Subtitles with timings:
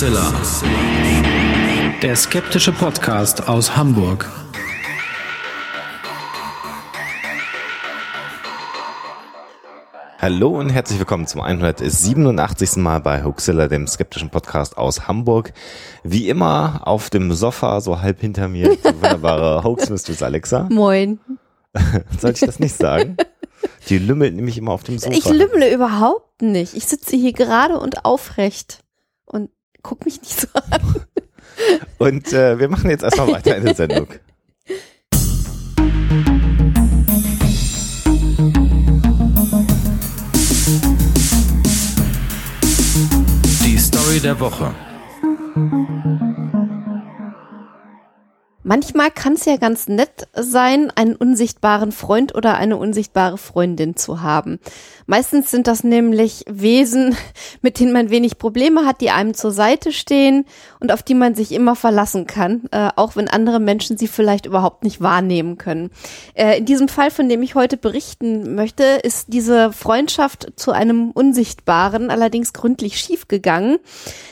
[0.00, 0.32] Hoaxilla.
[2.00, 4.30] Der skeptische Podcast aus Hamburg.
[10.18, 12.76] Hallo und herzlich willkommen zum 187.
[12.76, 15.52] Mal bei Hoaxilla, dem skeptischen Podcast aus Hamburg.
[16.02, 20.66] Wie immer auf dem Sofa, so halb hinter mir, die wunderbare Hoax-Mistress Alexa.
[20.70, 21.20] Moin.
[22.18, 23.18] Soll ich das nicht sagen?
[23.90, 25.14] Die lümmelt nämlich immer auf dem Sofa.
[25.14, 26.72] Ich lümmle überhaupt nicht.
[26.72, 28.82] Ich sitze hier gerade und aufrecht
[29.26, 29.50] und
[29.82, 31.06] guck mich nicht so an.
[31.98, 34.08] Und äh, wir machen jetzt erstmal weiter in der Sendung.
[43.64, 44.74] Die Story der Woche.
[48.62, 54.20] Manchmal kann es ja ganz nett sein, einen unsichtbaren Freund oder eine unsichtbare Freundin zu
[54.20, 54.58] haben.
[55.06, 57.16] Meistens sind das nämlich Wesen,
[57.62, 60.44] mit denen man wenig Probleme hat, die einem zur Seite stehen
[60.78, 64.44] und auf die man sich immer verlassen kann, äh, auch wenn andere Menschen sie vielleicht
[64.44, 65.90] überhaupt nicht wahrnehmen können.
[66.34, 71.12] Äh, in diesem Fall, von dem ich heute berichten möchte, ist diese Freundschaft zu einem
[71.12, 73.78] Unsichtbaren allerdings gründlich schiefgegangen.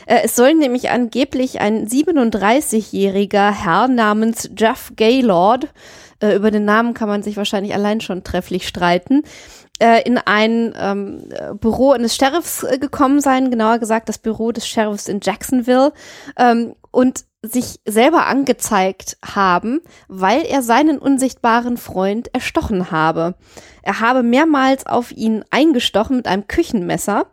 [0.07, 4.18] Äh, es soll nämlich angeblich ein 37-jähriger Herr namens
[4.57, 5.69] Jeff Gaylord,
[6.21, 9.23] äh, über den Namen kann man sich wahrscheinlich allein schon trefflich streiten,
[9.79, 11.29] äh, in ein ähm,
[11.61, 15.93] Büro eines Sheriffs äh, gekommen sein, genauer gesagt das Büro des Sheriffs in Jacksonville
[16.37, 23.37] ähm, und sich selber angezeigt haben, weil er seinen unsichtbaren Freund erstochen habe.
[23.83, 27.27] Er habe mehrmals auf ihn eingestochen mit einem Küchenmesser,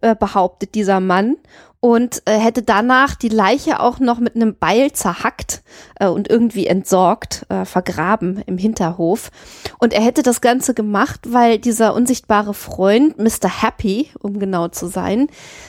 [0.00, 1.36] äh, behauptet dieser Mann
[1.84, 5.62] und äh, hätte danach die Leiche auch noch mit einem Beil zerhackt
[6.00, 9.30] äh, und irgendwie entsorgt, äh, vergraben im Hinterhof.
[9.78, 13.50] Und er hätte das Ganze gemacht, weil dieser unsichtbare Freund, Mr.
[13.60, 15.26] Happy, um genau zu sein,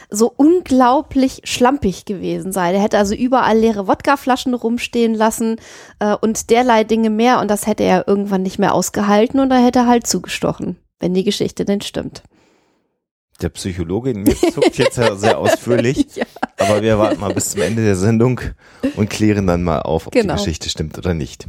[0.09, 2.71] so unglaublich schlampig gewesen sei.
[2.71, 5.57] Der hätte also überall leere Wodkaflaschen rumstehen lassen
[5.99, 9.57] äh, und derlei Dinge mehr und das hätte er irgendwann nicht mehr ausgehalten und da
[9.57, 12.23] hätte er halt zugestochen, wenn die Geschichte denn stimmt.
[13.41, 16.25] Der Psychologe in mir zuckt jetzt ja sehr ausführlich, Ja.
[16.57, 18.39] aber wir warten mal bis zum Ende der Sendung
[18.95, 20.33] und klären dann mal auf, ob Genau.
[20.35, 21.45] die Geschichte stimmt oder nicht.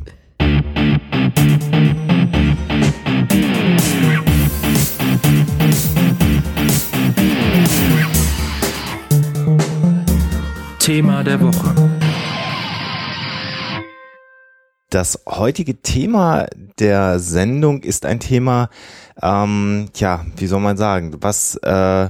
[10.78, 11.74] Thema der Woche.
[14.90, 16.46] Das heutige Thema
[16.78, 18.70] der Sendung ist ein Thema,
[19.22, 22.08] ähm, tja, wie soll man sagen, was äh,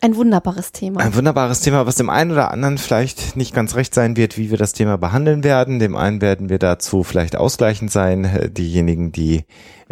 [0.00, 1.00] Ein wunderbares Thema.
[1.00, 4.50] ein wunderbares Thema, was dem einen oder anderen vielleicht nicht ganz recht sein wird, wie
[4.50, 5.78] wir das Thema behandeln werden.
[5.78, 8.24] Dem einen werden wir dazu vielleicht ausgleichend sein.
[8.24, 9.44] Äh, Diejenigen, die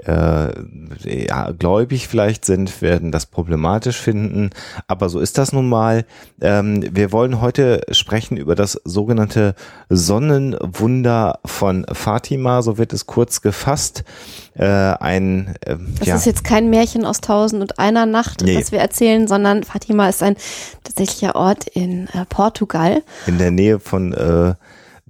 [0.04, 0.48] äh,
[1.04, 4.50] ja, gläubig vielleicht sind, werden das problematisch finden.
[4.86, 6.04] Aber so ist das nun mal.
[6.40, 9.54] Ähm, wir wollen heute sprechen über das sogenannte
[9.88, 12.62] Sonnenwunder von Fatima.
[12.62, 14.04] So wird es kurz gefasst.
[14.54, 18.54] Äh, ein äh, Das ja, ist jetzt kein Märchen aus Tausend und einer Nacht, Nee.
[18.54, 20.36] das wir erzählen, sondern Fatima ist ein
[20.84, 23.02] tatsächlicher Ort in äh, Portugal.
[23.26, 24.54] in der Nähe von äh,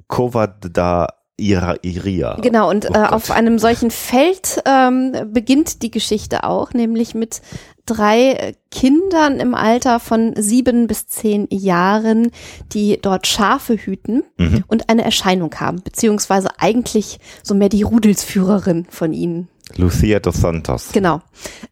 [0.09, 1.09] Cova da
[1.39, 2.37] Ira, Iria.
[2.41, 7.43] Genau, und Oh äh, auf einem solchen Feld ähm, beginnt die Geschichte auch, nämlich mit
[7.85, 12.31] drei Kindern im Alter von sieben bis zehn Jahren,
[12.73, 14.65] die dort Schafe hüten Mhm.
[14.67, 19.49] und eine Erscheinung haben, beziehungsweise eigentlich so mehr die Rudelsführerin von ihnen.
[19.75, 20.93] Lucia dos Santos.
[20.93, 21.21] Genau.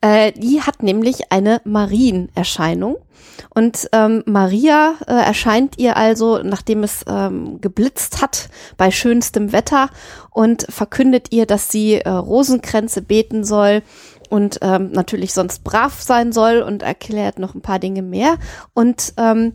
[0.01, 2.97] Äh, die hat nämlich eine Marienerscheinung.
[3.51, 9.91] Und ähm, Maria äh, erscheint ihr also, nachdem es ähm, geblitzt hat, bei schönstem Wetter
[10.31, 13.83] und verkündet ihr, dass sie äh, Rosenkränze beten soll
[14.29, 18.37] und ähm, natürlich sonst brav sein soll und erklärt noch ein paar Dinge mehr.
[18.73, 19.53] Und ähm,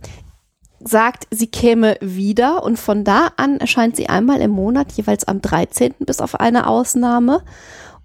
[0.81, 5.41] sagt, sie käme wieder und von da an erscheint sie einmal im Monat, jeweils am
[5.41, 5.95] 13.
[5.99, 7.41] bis auf eine Ausnahme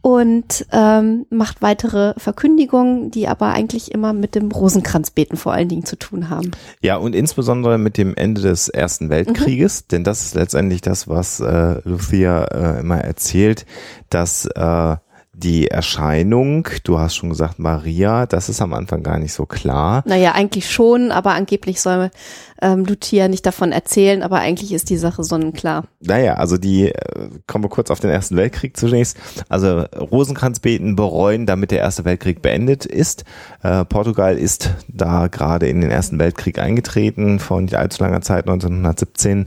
[0.05, 5.87] und ähm, macht weitere Verkündigungen, die aber eigentlich immer mit dem Rosenkranzbeten vor allen Dingen
[5.87, 6.51] zu tun haben.
[6.83, 11.41] Ja, und insbesondere mit dem Ende des Ersten Weltkrieges, denn das ist letztendlich das, was
[11.41, 13.65] äh, Lucia äh, immer erzählt,
[14.11, 14.97] dass äh,
[15.35, 20.03] die Erscheinung, du hast schon gesagt Maria, das ist am Anfang gar nicht so klar.
[20.07, 22.11] Naja, eigentlich schon, aber angeblich soll
[22.63, 25.85] ähm, Lucia nicht davon erzählen, aber eigentlich ist die Sache sonnenklar.
[26.01, 29.17] Naja, also die, äh, kommen wir kurz auf den Ersten Weltkrieg zunächst.
[29.49, 33.25] Also Rosenkranzbeten bereuen, damit der Erste Weltkrieg beendet ist.
[33.63, 38.47] Äh, Portugal ist da gerade in den Ersten Weltkrieg eingetreten, vor nicht allzu langer Zeit,
[38.49, 39.47] 1917.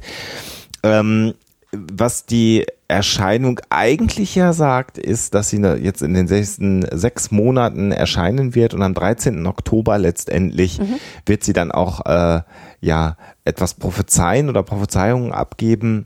[0.84, 1.34] Ähm,
[1.72, 7.92] was die Erscheinung eigentlich ja sagt, ist, dass sie jetzt in den nächsten sechs Monaten
[7.92, 9.46] erscheinen wird und am 13.
[9.46, 10.96] Oktober letztendlich mhm.
[11.26, 12.42] wird sie dann auch äh,
[12.80, 16.06] ja etwas prophezeien oder Prophezeiungen abgeben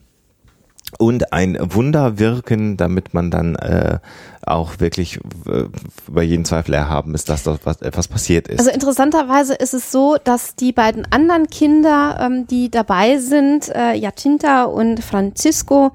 [0.97, 3.99] und ein Wunder wirken, damit man dann äh,
[4.45, 5.65] auch wirklich äh,
[6.07, 8.59] über jeden Zweifel erhaben ist, dass dort was, etwas passiert ist.
[8.59, 13.93] Also interessanterweise ist es so, dass die beiden anderen Kinder, ähm, die dabei sind, äh,
[13.93, 15.91] Jacinta und Francisco,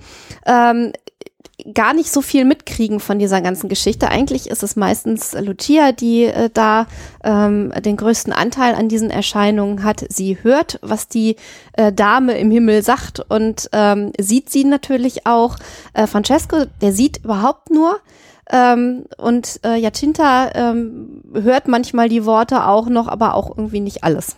[0.46, 0.92] ähm,
[1.74, 4.08] gar nicht so viel mitkriegen von dieser ganzen Geschichte.
[4.08, 6.86] Eigentlich ist es meistens Lucia, die äh, da
[7.24, 10.04] ähm, den größten Anteil an diesen Erscheinungen hat.
[10.08, 11.36] Sie hört, was die
[11.72, 15.56] äh, Dame im Himmel sagt und ähm, sieht sie natürlich auch.
[15.94, 18.00] Äh, Francesco, der sieht überhaupt nur.
[18.50, 24.04] Ähm, und äh, Jacinta ähm, hört manchmal die Worte auch noch, aber auch irgendwie nicht
[24.04, 24.36] alles.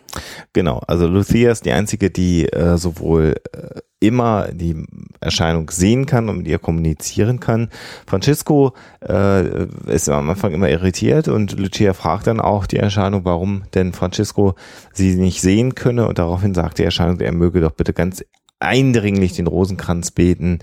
[0.55, 4.87] Genau, also Lucia ist die einzige, die äh, sowohl äh, immer die
[5.20, 7.69] Erscheinung sehen kann und mit ihr kommunizieren kann.
[8.06, 8.72] Francisco
[9.06, 13.93] äh, ist am Anfang immer irritiert und Lucia fragt dann auch die Erscheinung, warum denn
[13.93, 14.55] Francisco
[14.93, 18.22] sie nicht sehen könne und daraufhin sagt die Erscheinung, er möge doch bitte ganz
[18.60, 20.58] eindringlich den Rosenkranz beten,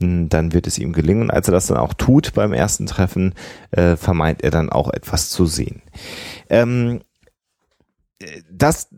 [0.00, 1.22] hm, dann wird es ihm gelingen.
[1.22, 3.34] Und als er das dann auch tut beim ersten Treffen,
[3.70, 5.82] äh, vermeint er dann auch etwas zu sehen.
[6.50, 7.00] Ähm,
[8.50, 8.88] das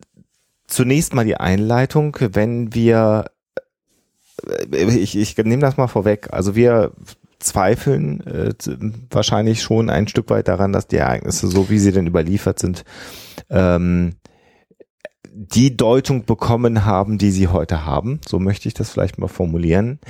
[0.67, 3.26] zunächst mal die Einleitung, wenn wir,
[4.73, 6.93] äh, ich, ich nehme das mal vorweg, also wir
[7.38, 8.55] zweifeln äh,
[9.11, 12.85] wahrscheinlich schon ein Stück weit daran, dass die Ereignisse, so wie sie denn überliefert sind,
[13.49, 14.17] ähm,
[15.33, 18.21] die Deutung bekommen haben, die sie heute haben.
[18.27, 20.01] So möchte ich das vielleicht mal formulieren.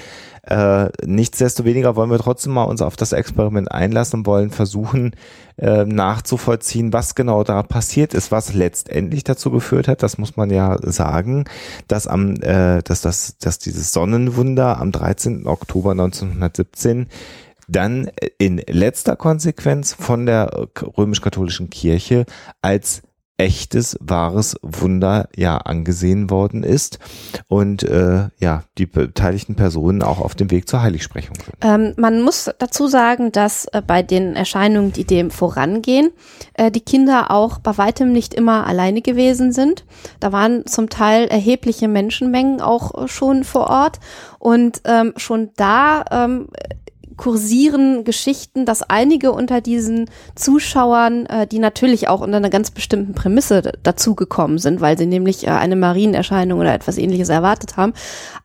[0.43, 5.15] Äh, nichtsdestoweniger wollen wir trotzdem mal uns auf das Experiment einlassen, wollen versuchen
[5.59, 10.03] äh, nachzuvollziehen, was genau da passiert ist, was letztendlich dazu geführt hat.
[10.03, 11.45] Das muss man ja sagen,
[11.87, 15.47] dass am, äh, dass das, dass dieses Sonnenwunder am 13.
[15.47, 17.09] Oktober 1917
[17.69, 22.27] dann in letzter Konsequenz von der römisch-katholischen Kirche
[22.63, 23.03] als
[23.41, 26.99] echtes, wahres Wunder ja angesehen worden ist
[27.49, 31.57] und äh, ja, die beteiligten Personen auch auf dem Weg zur Heiligsprechung sind.
[31.63, 36.11] Ähm, man muss dazu sagen, dass äh, bei den Erscheinungen, die dem vorangehen,
[36.53, 39.87] äh, die Kinder auch bei weitem nicht immer alleine gewesen sind.
[40.21, 44.01] Da waren zum Teil erhebliche Menschenmengen auch schon vor Ort
[44.39, 46.49] und ähm, schon da ähm,
[47.21, 53.13] kursieren Geschichten, dass einige unter diesen Zuschauern, äh, die natürlich auch unter einer ganz bestimmten
[53.13, 57.93] Prämisse dazugekommen sind, weil sie nämlich äh, eine Marienerscheinung oder etwas ähnliches erwartet haben,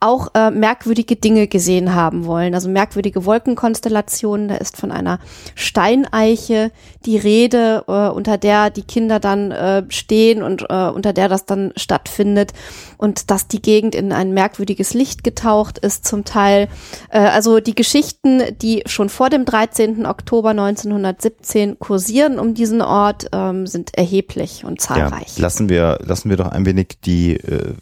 [0.01, 2.53] auch äh, merkwürdige Dinge gesehen haben wollen.
[2.53, 4.49] Also merkwürdige Wolkenkonstellationen.
[4.49, 5.19] Da ist von einer
[5.55, 6.69] Steineiche
[7.05, 11.45] die Rede, äh, unter der die Kinder dann äh, stehen und äh, unter der das
[11.45, 12.51] dann stattfindet
[12.97, 16.67] und dass die Gegend in ein merkwürdiges Licht getaucht ist zum Teil.
[17.09, 20.05] Äh, also die Geschichten, die schon vor dem 13.
[20.05, 25.37] Oktober 1917 kursieren um diesen Ort, ähm, sind erheblich und zahlreich.
[25.37, 27.73] Ja, lassen wir lassen wir doch ein wenig die äh,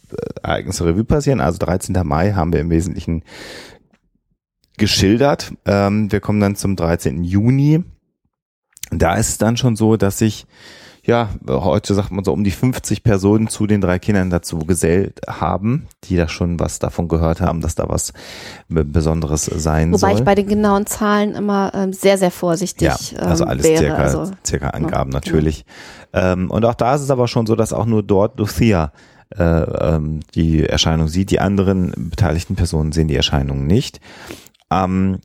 [0.41, 1.41] Ereignisse Revue passieren.
[1.41, 1.95] Also 13.
[2.03, 3.23] Mai haben wir im Wesentlichen
[4.77, 5.53] geschildert.
[5.65, 7.23] Ähm, wir kommen dann zum 13.
[7.23, 7.83] Juni.
[8.91, 10.45] Da ist es dann schon so, dass sich
[11.05, 15.19] ja, heute sagt man so um die 50 Personen zu den drei Kindern dazu gesellt
[15.27, 18.13] haben, die da schon was davon gehört haben, dass da was
[18.69, 20.09] Besonderes sein Wobei soll.
[20.09, 23.65] Wobei ich bei den genauen Zahlen immer ähm, sehr, sehr vorsichtig ja, also ähm, alles
[23.65, 23.77] wäre.
[23.79, 25.65] circa, also, circa Angaben ja, natürlich.
[26.13, 26.33] Ja.
[26.33, 28.93] Ähm, und auch da ist es aber schon so, dass auch nur dort Lucia
[29.37, 31.31] äh, ähm, die Erscheinung sieht.
[31.31, 33.99] Die anderen beteiligten Personen sehen die Erscheinung nicht.
[34.69, 35.19] Am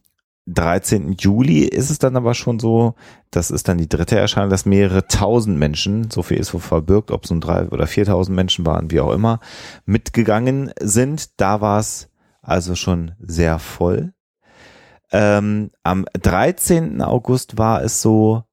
[0.55, 1.17] 13.
[1.19, 2.95] Juli ist es dann aber schon so,
[3.31, 7.11] das ist dann die dritte Erscheinung, dass mehrere tausend Menschen, so viel ist wohl verbirgt,
[7.11, 9.41] ob es nun drei oder viertausend Menschen waren, wie auch immer,
[9.85, 11.41] mitgegangen sind.
[11.41, 12.09] Da war es
[12.43, 14.13] also schon sehr voll.
[15.11, 17.03] Ähm, am 13.
[17.03, 18.45] August war es so,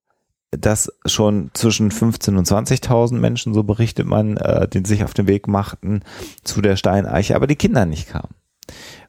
[0.50, 5.26] dass schon zwischen 15 und 20.000 Menschen, so berichtet man, äh, den sich auf den
[5.26, 6.02] Weg machten
[6.44, 8.34] zu der Steineiche, aber die Kinder nicht kamen.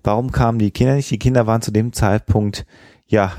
[0.04, 1.12] Warum kamen die Kinder nicht?
[1.12, 2.66] Die Kinder waren zu dem Zeitpunkt
[3.10, 3.32] ja,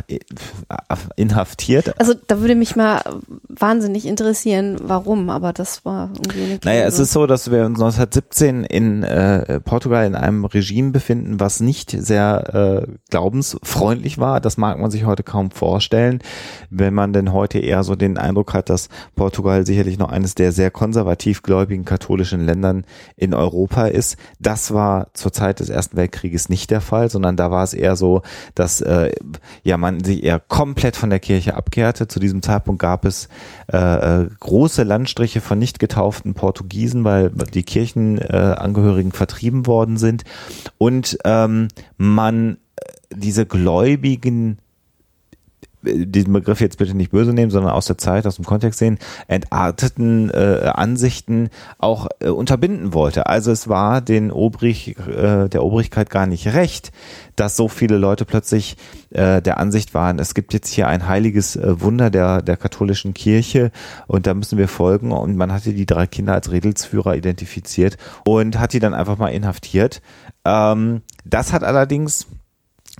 [1.16, 2.00] inhaftiert.
[2.00, 3.02] Also da würde mich mal
[3.48, 7.78] wahnsinnig interessieren, warum, aber das war irgendwie eine Naja, es ist so, dass wir uns
[7.78, 14.40] 1917 in äh, Portugal in einem Regime befinden, was nicht sehr äh, glaubensfreundlich war.
[14.40, 16.20] Das mag man sich heute kaum vorstellen,
[16.70, 20.52] wenn man denn heute eher so den Eindruck hat, dass Portugal sicherlich noch eines der
[20.52, 24.16] sehr konservativ gläubigen katholischen Ländern in Europa ist.
[24.38, 27.96] Das war zur Zeit des Ersten Weltkrieges nicht der Fall, sondern da war es eher
[27.96, 28.22] so,
[28.54, 29.12] dass äh,
[29.62, 32.08] ja man sich eher komplett von der Kirche abkehrte.
[32.08, 33.28] Zu diesem Zeitpunkt gab es
[33.72, 33.76] äh,
[34.22, 40.24] äh große Landstriche von nicht getauften Portugiesen, weil die Kirchenangehörigen vertrieben worden sind
[40.78, 44.58] und ähm, man äh, diese Gläubigen
[45.82, 48.98] diesen Begriff jetzt bitte nicht böse nehmen, sondern aus der Zeit, aus dem Kontext sehen,
[49.28, 53.26] entarteten äh, Ansichten auch äh, unterbinden wollte.
[53.26, 56.90] Also es war den Obrig, äh, der Obrigkeit gar nicht recht,
[57.36, 58.76] dass so viele Leute plötzlich
[59.10, 63.14] äh, der Ansicht waren, es gibt jetzt hier ein heiliges äh, Wunder der, der katholischen
[63.14, 63.70] Kirche
[64.06, 65.12] und da müssen wir folgen.
[65.12, 69.28] Und man hatte die drei Kinder als Redelsführer identifiziert und hat die dann einfach mal
[69.28, 70.02] inhaftiert.
[70.44, 72.26] Ähm, das hat allerdings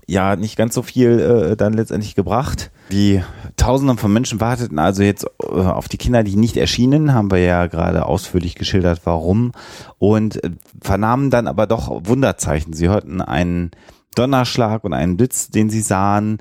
[0.09, 2.71] ja nicht ganz so viel äh, dann letztendlich gebracht.
[2.91, 3.23] Die
[3.57, 7.39] Tausenden von Menschen warteten also jetzt äh, auf die Kinder, die nicht erschienen, haben wir
[7.39, 9.53] ja gerade ausführlich geschildert, warum,
[9.99, 10.51] und äh,
[10.81, 12.73] vernahmen dann aber doch Wunderzeichen.
[12.73, 13.71] Sie hörten einen
[14.15, 16.39] Donnerschlag und einen Blitz, den sie sahen,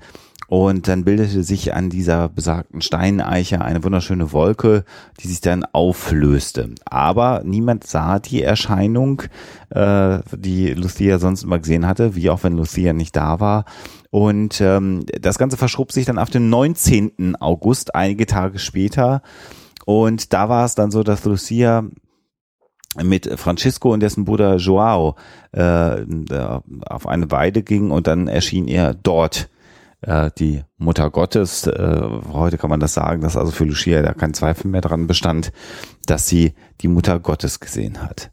[0.48, 4.86] und dann bildete sich an dieser besagten Steineiche eine wunderschöne Wolke,
[5.20, 6.70] die sich dann auflöste.
[6.86, 9.24] Aber niemand sah die Erscheinung,
[9.70, 13.66] äh, die Lucia sonst immer gesehen hatte, wie auch wenn Lucia nicht da war.
[14.10, 17.36] Und ähm, das Ganze verschob sich dann auf den 19.
[17.39, 19.22] August, einige Tage später.
[19.86, 21.84] Und da war es dann so, dass Lucia
[23.04, 25.16] mit Francisco und dessen Bruder Joao
[25.51, 26.06] äh,
[26.86, 29.50] auf eine Weide ging und dann erschien er dort
[30.01, 31.68] äh, die Mutter Gottes.
[31.68, 32.01] Äh,
[32.32, 35.51] heute kann man das sagen, dass also für Lucia da kein Zweifel mehr dran bestand,
[36.06, 38.32] dass sie die Mutter Gottes gesehen hat.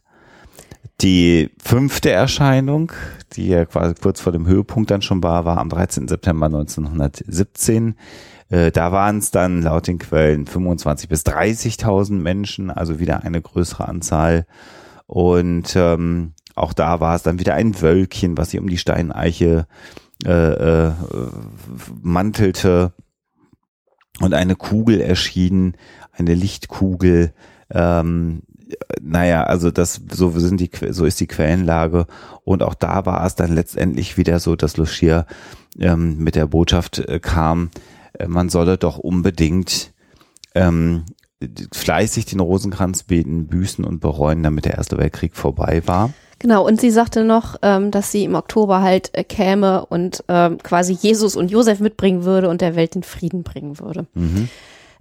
[1.01, 2.91] Die fünfte Erscheinung,
[3.33, 6.07] die ja quasi kurz vor dem Höhepunkt dann schon war, war am 13.
[6.07, 7.95] September 1917.
[8.49, 13.41] Äh, da waren es dann laut den Quellen 25 bis 30.000 Menschen, also wieder eine
[13.41, 14.45] größere Anzahl.
[15.05, 19.67] Und ähm, auch da war es dann wieder ein Wölkchen, was sie um die Steineiche
[20.25, 20.91] äh, äh,
[22.01, 22.93] mantelte
[24.19, 25.75] und eine Kugel erschien,
[26.11, 27.33] eine Lichtkugel.
[27.69, 28.43] Ähm,
[29.01, 32.07] naja, also das so sind die so ist die Quellenlage
[32.43, 35.25] und auch da war es dann letztendlich wieder so, dass Lucia
[35.79, 37.69] ähm, mit der Botschaft äh, kam,
[38.13, 39.93] äh, man solle doch unbedingt
[40.55, 41.05] ähm,
[41.73, 46.13] fleißig den Rosenkranz beten, büßen und bereuen, damit der Erste Weltkrieg vorbei war.
[46.39, 50.57] Genau, und sie sagte noch, ähm, dass sie im Oktober halt äh, käme und ähm,
[50.61, 54.05] quasi Jesus und Josef mitbringen würde und der Welt den Frieden bringen würde.
[54.13, 54.49] Mhm.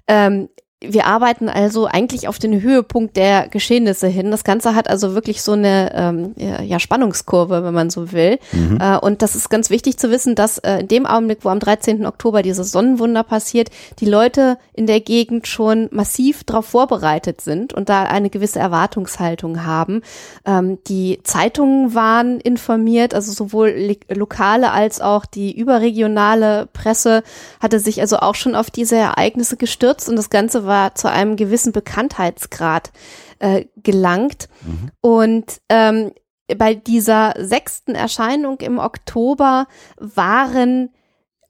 [0.07, 0.49] Ähm,
[0.88, 4.31] wir arbeiten also eigentlich auf den Höhepunkt der Geschehnisse hin.
[4.31, 8.38] Das Ganze hat also wirklich so eine ähm, ja, Spannungskurve, wenn man so will.
[8.53, 8.79] Mhm.
[8.81, 11.61] Äh, und das ist ganz wichtig zu wissen, dass äh, in dem Augenblick, wo am
[11.61, 12.07] 13.
[12.07, 17.88] Oktober dieses Sonnenwunder passiert, die Leute in der Gegend schon massiv darauf vorbereitet sind und
[17.88, 20.03] da eine gewisse Erwartungshaltung haben.
[20.45, 27.23] Ähm, die Zeitungen waren informiert, also sowohl lokale als auch die überregionale Presse
[27.61, 31.11] hatte sich also auch schon auf diese Ereignisse gestürzt und das Ganze war aber zu
[31.11, 32.90] einem gewissen Bekanntheitsgrad
[33.38, 34.49] äh, gelangt.
[34.62, 34.90] Mhm.
[35.00, 36.12] Und ähm,
[36.59, 39.66] bei dieser sechsten Erscheinung im Oktober
[39.99, 40.90] waren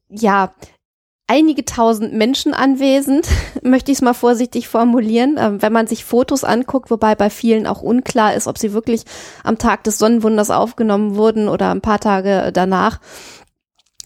[0.09, 0.53] ja
[1.27, 3.27] einige tausend Menschen anwesend,
[3.63, 5.37] möchte ich es mal vorsichtig formulieren.
[5.39, 9.05] Ähm, wenn man sich Fotos anguckt, wobei bei vielen auch unklar ist, ob sie wirklich
[9.43, 13.01] am Tag des Sonnenwunders aufgenommen wurden oder ein paar Tage danach,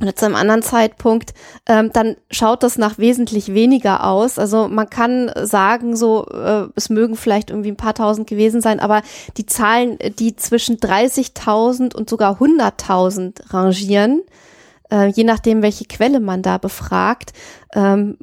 [0.00, 1.34] oder zu einem anderen Zeitpunkt,
[1.66, 4.38] ähm, dann schaut das nach wesentlich weniger aus.
[4.38, 8.80] Also man kann sagen, so äh, es mögen vielleicht irgendwie ein paar tausend gewesen sein,
[8.80, 9.02] aber
[9.36, 14.22] die Zahlen, die zwischen 30.000 und sogar 100.000 rangieren,
[14.90, 17.32] äh, je nachdem, welche Quelle man da befragt,
[17.74, 18.18] ähm,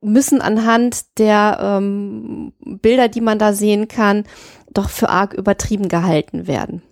[0.00, 4.24] müssen anhand der ähm, Bilder, die man da sehen kann,
[4.70, 6.82] doch für arg übertrieben gehalten werden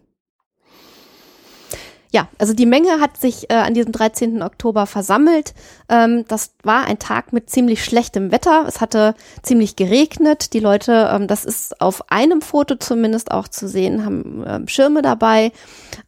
[2.13, 4.43] ja, also die Menge hat sich äh, an diesem 13.
[4.43, 5.55] Oktober versammelt.
[5.89, 8.65] Ähm, das war ein Tag mit ziemlich schlechtem Wetter.
[8.67, 10.53] Es hatte ziemlich geregnet.
[10.53, 15.03] Die Leute, ähm, das ist auf einem Foto zumindest auch zu sehen, haben ähm, Schirme
[15.03, 15.53] dabei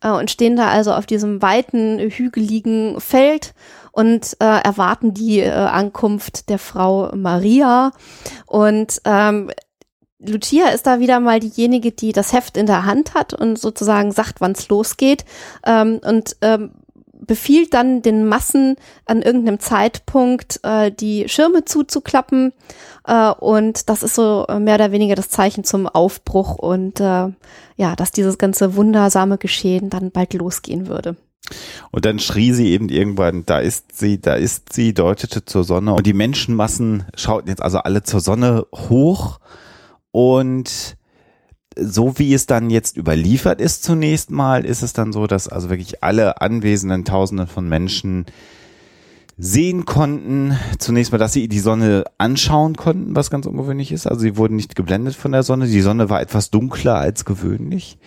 [0.01, 3.55] äh, und stehen da also auf diesem weiten, hügeligen Feld
[3.93, 7.93] und äh, erwarten die äh, Ankunft der Frau Maria.
[8.47, 9.53] Und ähm,
[10.27, 14.13] Lucia ist da wieder mal diejenige, die das Heft in der Hand hat und sozusagen
[14.13, 15.25] sagt, wann es losgeht
[15.67, 16.71] ähm, und ähm,
[17.27, 18.77] befiehlt dann den Massen
[19.07, 22.53] an irgendeinem Zeitpunkt äh, die Schirme zuzuklappen
[23.07, 27.29] äh, und das ist so mehr oder weniger das Zeichen zum Aufbruch und äh,
[27.77, 31.17] ja, dass dieses ganze wundersame Geschehen dann bald losgehen würde.
[31.91, 35.95] Und dann schrie sie eben irgendwann, da ist sie, da ist sie, deutete zur Sonne
[35.95, 39.39] und die Menschenmassen schauten jetzt also alle zur Sonne hoch
[40.13, 40.97] und
[41.77, 45.71] so wie es dann jetzt überliefert ist zunächst mal, ist es dann so, dass also
[45.71, 48.27] wirklich alle anwesenden Tausende von Menschen
[49.39, 50.57] sehen konnten.
[50.79, 54.07] Zunächst mal, dass sie die Sonne anschauen konnten, was ganz ungewöhnlich ist.
[54.07, 55.67] Also sie wurden nicht geblendet von der Sonne.
[55.67, 57.99] Die Sonne war etwas dunkler als gewöhnlich.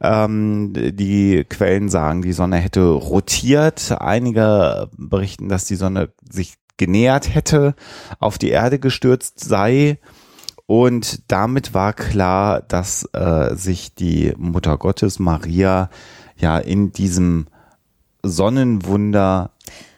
[0.00, 3.92] Ähm, die Quellen sagen, die Sonne hätte rotiert.
[4.00, 7.74] Einige berichten, dass die Sonne sich genähert hätte,
[8.18, 9.98] auf die Erde gestürzt sei.
[10.66, 15.90] Und damit war klar, dass äh, sich die Mutter Gottes Maria
[16.36, 17.46] ja in diesem
[18.22, 19.50] Sonnenwunder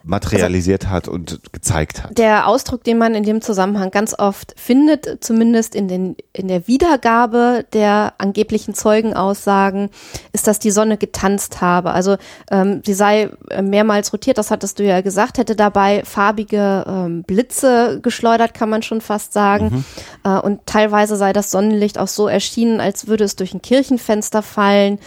[0.05, 2.19] materialisiert also, hat und gezeigt hat.
[2.19, 6.69] Der Ausdruck, den man in dem Zusammenhang ganz oft findet, zumindest in, den, in der
[6.69, 9.89] Wiedergabe der angeblichen Zeugenaussagen,
[10.33, 11.93] ist, dass die Sonne getanzt habe.
[11.93, 12.17] Also
[12.51, 17.23] ähm, sie sei äh, mehrmals rotiert, das hattest du ja gesagt, hätte dabei farbige ähm,
[17.23, 19.85] Blitze geschleudert, kann man schon fast sagen.
[20.25, 20.31] Mhm.
[20.31, 24.43] Äh, und teilweise sei das Sonnenlicht auch so erschienen, als würde es durch ein Kirchenfenster
[24.43, 24.99] fallen.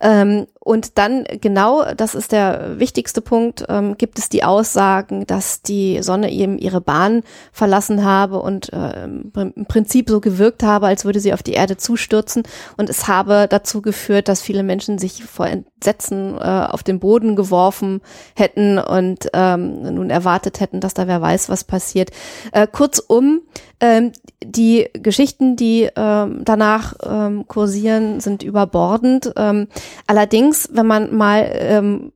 [0.00, 5.62] Ähm, und dann genau, das ist der wichtigste Punkt, ähm, gibt es die Aussagen, dass
[5.62, 11.04] die Sonne eben ihre Bahn verlassen habe und äh, im Prinzip so gewirkt habe, als
[11.04, 12.42] würde sie auf die Erde zustürzen.
[12.76, 17.36] Und es habe dazu geführt, dass viele Menschen sich vor Entsetzen äh, auf den Boden
[17.36, 18.00] geworfen
[18.34, 22.10] hätten und ähm, nun erwartet hätten, dass da wer weiß, was passiert.
[22.52, 23.42] Äh, kurzum,
[23.80, 24.12] ähm,
[24.44, 29.32] die Geschichten, die ähm, danach ähm, kursieren, sind überbordend.
[29.36, 29.68] Ähm,
[30.06, 32.12] allerdings, wenn man mal ähm,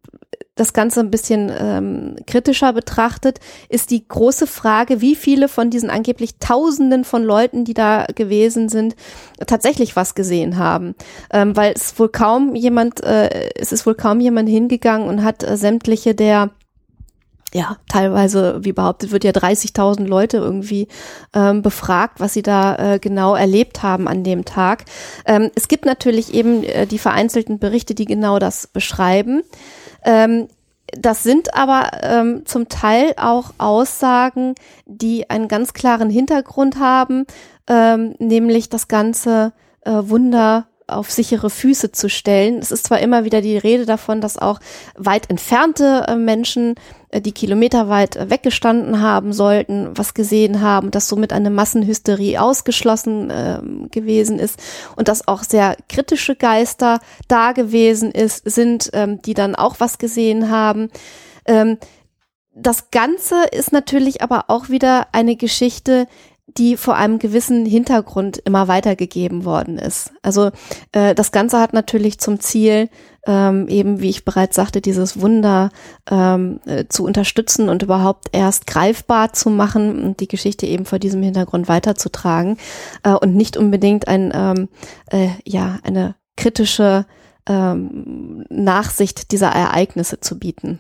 [0.61, 3.41] das Ganze ein bisschen ähm, kritischer betrachtet,
[3.71, 8.69] ist die große Frage, wie viele von diesen angeblich Tausenden von Leuten, die da gewesen
[8.69, 8.95] sind,
[9.47, 10.95] tatsächlich was gesehen haben.
[11.33, 15.43] Ähm, weil es wohl kaum jemand, äh, es ist wohl kaum jemand hingegangen und hat
[15.43, 16.51] äh, sämtliche der
[17.53, 20.87] ja, teilweise, wie behauptet wird, ja 30.000 Leute irgendwie
[21.35, 24.85] ähm, befragt, was sie da äh, genau erlebt haben an dem Tag.
[25.27, 29.43] Ähm, es gibt natürlich eben äh, die vereinzelten Berichte, die genau das beschreiben.
[30.05, 30.49] Ähm,
[30.93, 34.55] das sind aber ähm, zum Teil auch Aussagen,
[34.87, 37.27] die einen ganz klaren Hintergrund haben,
[37.69, 42.59] ähm, nämlich das ganze äh, Wunder auf sichere Füße zu stellen.
[42.59, 44.61] Es ist zwar immer wieder die Rede davon, dass auch
[44.97, 46.75] weit entfernte äh, Menschen,
[47.11, 53.31] äh, die kilometerweit äh, weggestanden haben sollten, was gesehen haben, dass somit eine Massenhysterie ausgeschlossen
[53.31, 54.61] äh, gewesen ist
[54.97, 59.99] und dass auch sehr kritische Geister da gewesen ist, sind, ähm, die dann auch was
[59.99, 60.91] gesehen haben.
[61.47, 61.79] Ähm,
[62.53, 66.07] das Ganze ist natürlich aber auch wieder eine Geschichte,
[66.57, 70.13] die vor einem gewissen Hintergrund immer weitergegeben worden ist.
[70.23, 70.51] Also
[70.93, 72.89] äh, das Ganze hat natürlich zum Ziel,
[73.27, 75.71] ähm, eben wie ich bereits sagte, dieses Wunder
[76.11, 80.99] ähm, äh, zu unterstützen und überhaupt erst greifbar zu machen und die Geschichte eben vor
[80.99, 82.57] diesem Hintergrund weiterzutragen
[83.03, 84.69] äh, und nicht unbedingt ein ähm,
[85.11, 87.05] äh, ja eine kritische
[87.47, 90.79] ähm, Nachsicht dieser Ereignisse zu bieten.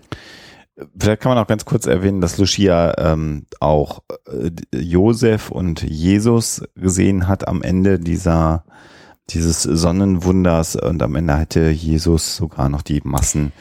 [0.98, 6.62] Vielleicht kann man auch ganz kurz erwähnen, dass Lucia ähm, auch äh, Josef und Jesus
[6.74, 8.64] gesehen hat am Ende dieser
[9.30, 13.52] dieses Sonnenwunders und am Ende hätte Jesus sogar noch die Massen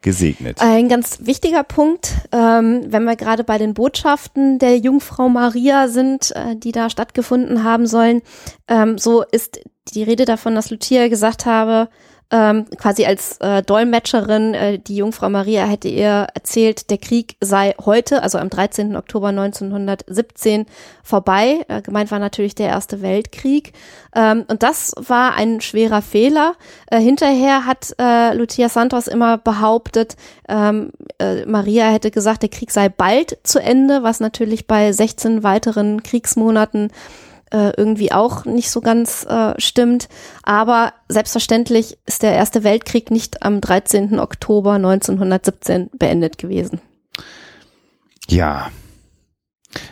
[0.00, 0.60] gesegnet.
[0.60, 6.30] Ein ganz wichtiger Punkt, ähm, wenn wir gerade bei den Botschaften der Jungfrau Maria sind,
[6.36, 8.22] äh, die da stattgefunden haben sollen,
[8.68, 9.60] ähm, so ist
[9.94, 11.88] die Rede davon, dass Lucia gesagt habe,
[12.30, 17.74] ähm, quasi als äh, Dolmetscherin, äh, die Jungfrau Maria hätte ihr erzählt, der Krieg sei
[17.84, 18.96] heute, also am 13.
[18.96, 20.66] Oktober 1917,
[21.04, 21.64] vorbei.
[21.68, 23.74] Äh, gemeint war natürlich der Erste Weltkrieg.
[24.14, 26.54] Ähm, und das war ein schwerer Fehler.
[26.90, 30.16] Äh, hinterher hat äh, Lucia Santos immer behauptet,
[30.48, 35.44] ähm, äh, Maria hätte gesagt, der Krieg sei bald zu Ende, was natürlich bei 16
[35.44, 36.90] weiteren Kriegsmonaten
[37.50, 40.08] äh, irgendwie auch nicht so ganz äh, stimmt.
[40.42, 44.18] Aber selbstverständlich ist der Erste Weltkrieg nicht am 13.
[44.18, 46.80] Oktober 1917 beendet gewesen.
[48.28, 48.70] Ja.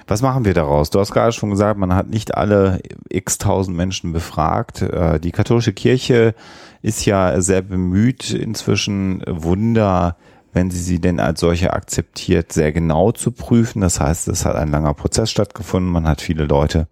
[0.07, 0.91] Was machen wir daraus?
[0.91, 4.83] Du hast gerade schon gesagt, man hat nicht alle x tausend Menschen befragt.
[4.83, 6.35] Äh, die katholische Kirche
[6.81, 10.17] ist ja sehr bemüht, inzwischen Wunder
[10.55, 13.81] wenn sie sie denn als solche akzeptiert, sehr genau zu prüfen.
[13.81, 15.93] Das heißt, es hat ein langer Prozess stattgefunden.
[15.93, 16.87] Man hat viele Leute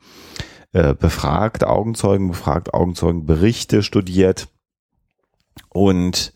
[0.72, 4.48] äh, befragt, Augenzeugen befragt, Augenzeugenberichte studiert
[5.68, 6.32] und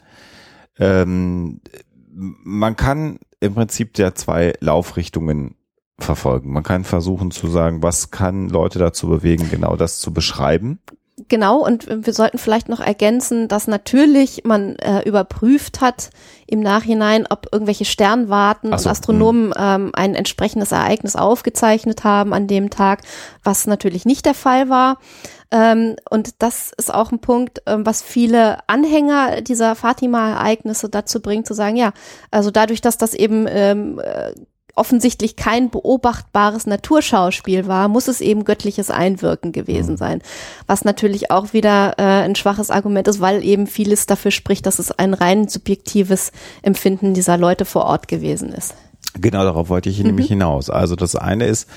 [0.79, 1.61] ähm,
[2.11, 5.57] man kann im Prinzip ja zwei Laufrichtungen
[5.99, 6.53] verfolgen.
[6.53, 10.81] Man kann versuchen zu sagen, was kann Leute dazu bewegen, genau das zu beschreiben.
[11.29, 16.11] Genau, und wir sollten vielleicht noch ergänzen, dass natürlich man äh, überprüft hat
[16.47, 22.47] im Nachhinein, ob irgendwelche Sternwarten so, und Astronomen ähm, ein entsprechendes Ereignis aufgezeichnet haben an
[22.47, 23.01] dem Tag,
[23.43, 24.99] was natürlich nicht der Fall war.
[25.51, 31.47] Ähm, und das ist auch ein Punkt, ähm, was viele Anhänger dieser Fatima-Ereignisse dazu bringt,
[31.47, 31.95] zu sagen, ja,
[32.31, 34.33] also dadurch, dass das eben ähm, äh,
[34.77, 39.97] offensichtlich kein beobachtbares Naturschauspiel war, muss es eben göttliches Einwirken gewesen Mhm.
[39.97, 40.23] sein.
[40.67, 44.79] Was natürlich auch wieder äh, ein schwaches Argument ist, weil eben vieles dafür spricht, dass
[44.79, 46.31] es ein rein subjektives
[46.63, 48.75] Empfinden dieser Leute vor Ort gewesen ist.
[49.19, 50.69] Genau, darauf wollte ich nämlich hinaus.
[50.69, 51.69] Also das eine ist,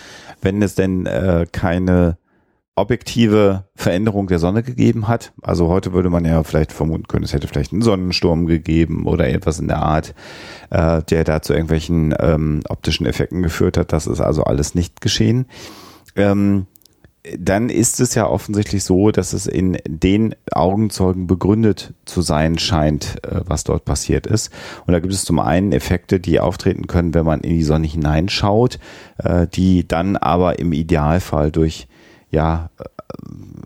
[0.42, 2.18] wenn es denn äh, keine
[2.80, 5.34] objektive Veränderung der Sonne gegeben hat.
[5.42, 9.28] Also heute würde man ja vielleicht vermuten können, es hätte vielleicht einen Sonnensturm gegeben oder
[9.28, 10.14] etwas in der Art,
[10.70, 13.94] äh, der da zu irgendwelchen ähm, optischen Effekten geführt hat.
[13.94, 15.46] Das ist also alles nicht geschehen.
[16.16, 16.68] Ähm,
[17.38, 23.18] dann ist es ja offensichtlich so, dass es in den Augenzeugen begründet zu sein scheint,
[23.24, 24.52] äh, was dort passiert ist.
[24.86, 27.88] Und da gibt es zum einen Effekte, die auftreten können, wenn man in die Sonne
[27.88, 28.80] hineinschaut,
[29.18, 31.89] äh, die dann aber im Idealfall durch
[32.32, 32.84] ja äh,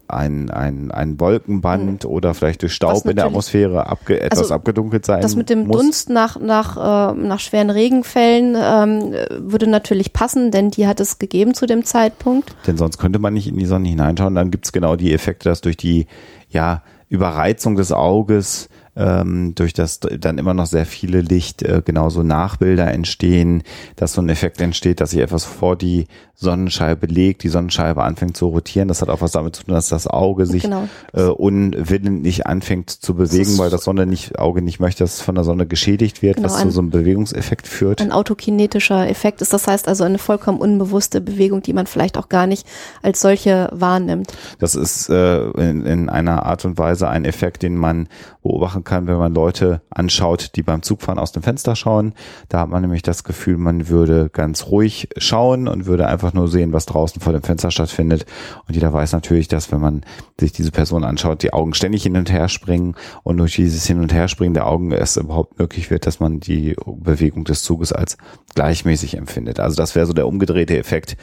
[0.08, 5.06] ein, ein, ein Wolkenband oder vielleicht durch Staub in der Atmosphäre abge etwas Also, abgedunkelt
[5.06, 5.78] sein Das mit dem muss.
[5.78, 9.14] Dunst nach, nach, äh, nach schweren Regenfällen ähm,
[9.50, 12.56] würde natürlich passen, denn die hat es gegeben zu dem Zeitpunkt.
[12.68, 14.36] Denn sonst könnte man nicht in die Sonne hineinschauen.
[14.36, 16.08] Dann gibt's genau die Effekte, dass durch die
[16.50, 22.24] ja, Überreizung des Auges, ähm, durch das dann immer noch sehr viele Licht, äh, genauso
[22.24, 23.64] Nachbilder entstehen,
[23.96, 28.36] dass so ein Effekt entsteht, dass sich etwas vor die Sonnenscheibe legt, die Sonnenscheibe anfängt
[28.38, 28.88] zu rotieren.
[28.88, 30.88] Das hat auch was damit zu tun, dass das Auge sich Genau.
[31.14, 35.36] äh, unwillentlich anfängt zu bewegen, weil das Sonne nicht, Auge nicht möchte, dass es von
[35.36, 38.02] der Sonne geschädigt wird, Genau, was zu so einem Bewegungseffekt führt.
[38.02, 42.30] Ein autokinetischer Effekt ist, das heißt also eine vollkommen unbewusste Bewegung, die man vielleicht auch
[42.30, 42.68] gar nicht
[43.02, 44.34] als solche wahrnimmt.
[44.60, 48.08] Das ist äh, in, in einer Art und Weise ein Effekt, den man
[48.42, 52.14] beobachten kann, wenn man Leute anschaut, die beim Zugfahren aus dem Fenster schauen.
[52.50, 56.48] Da hat man nämlich das Gefühl, man würde ganz ruhig schauen und würde einfach nur
[56.48, 58.26] sehen, was draußen vor dem Fenster stattfindet.
[58.68, 60.02] Und jeder weiß natürlich, dass wenn man
[60.40, 64.00] sich diese Person anschaut, die Augen ständig hin und her springen und durch dieses Hin
[64.00, 68.18] und Herspringen der Augen es überhaupt möglich wird, dass man die Bewegung des Zuges als
[68.56, 69.60] gleichmäßig empfindet.
[69.60, 71.18] Also das wäre so der umgedrehte Effekt,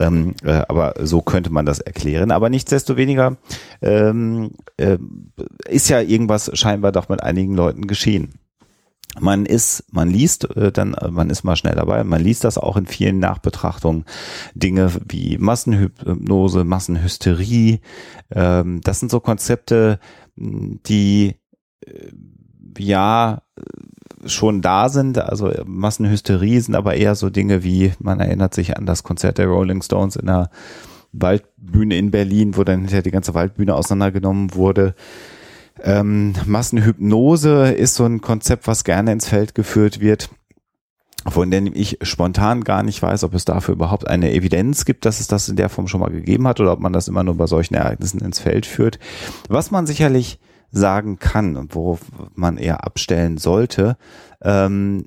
[0.00, 2.30] ähm, äh, aber so könnte man das erklären.
[2.30, 3.36] Aber nichtsdestoweniger
[3.82, 4.98] ähm, äh,
[5.68, 8.32] ist ja irgendwas scheinbar doch mit einigen Leuten geschehen.
[9.18, 12.58] Man ist, man liest, äh, dann, äh, man ist mal schnell dabei, man liest das
[12.58, 14.04] auch in vielen Nachbetrachtungen.
[14.54, 17.80] Dinge wie Massenhypnose, Massenhysterie,
[18.30, 19.98] ähm, das sind so Konzepte,
[20.36, 21.34] die
[21.84, 22.10] äh,
[22.78, 23.42] ja
[24.26, 28.86] schon da sind, also Massenhysterie sind aber eher so Dinge wie, man erinnert sich an
[28.86, 30.50] das Konzert der Rolling Stones in der
[31.12, 34.94] Waldbühne in Berlin, wo dann hinterher die ganze Waldbühne auseinandergenommen wurde.
[35.82, 40.28] Ähm, Massenhypnose ist so ein Konzept, was gerne ins Feld geführt wird,
[41.26, 45.20] von dem ich spontan gar nicht weiß, ob es dafür überhaupt eine Evidenz gibt, dass
[45.20, 47.36] es das in der Form schon mal gegeben hat oder ob man das immer nur
[47.36, 48.98] bei solchen Ereignissen ins Feld führt.
[49.48, 50.38] Was man sicherlich
[50.70, 52.00] sagen kann und worauf
[52.34, 53.96] man eher abstellen sollte,
[54.42, 55.06] ähm,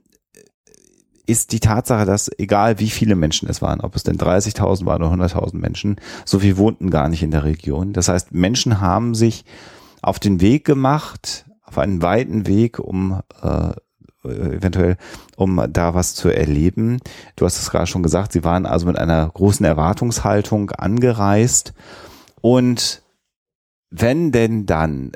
[1.26, 5.04] ist die Tatsache, dass egal wie viele Menschen es waren, ob es denn 30.000 waren
[5.04, 5.96] oder 100.000 Menschen,
[6.26, 7.94] so viel wohnten gar nicht in der Region.
[7.94, 9.46] Das heißt, Menschen haben sich
[10.02, 13.72] auf den Weg gemacht, auf einen weiten Weg, um äh,
[14.26, 14.98] eventuell,
[15.36, 17.00] um da was zu erleben.
[17.36, 21.74] Du hast es gerade schon gesagt, sie waren also mit einer großen Erwartungshaltung angereist
[22.42, 23.02] und
[23.90, 25.12] wenn denn dann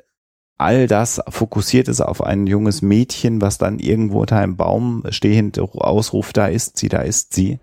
[0.58, 5.60] all das fokussiert ist auf ein junges Mädchen, was dann irgendwo unter einem Baum stehend
[5.60, 7.60] ausruft, da ist sie, da ist sie.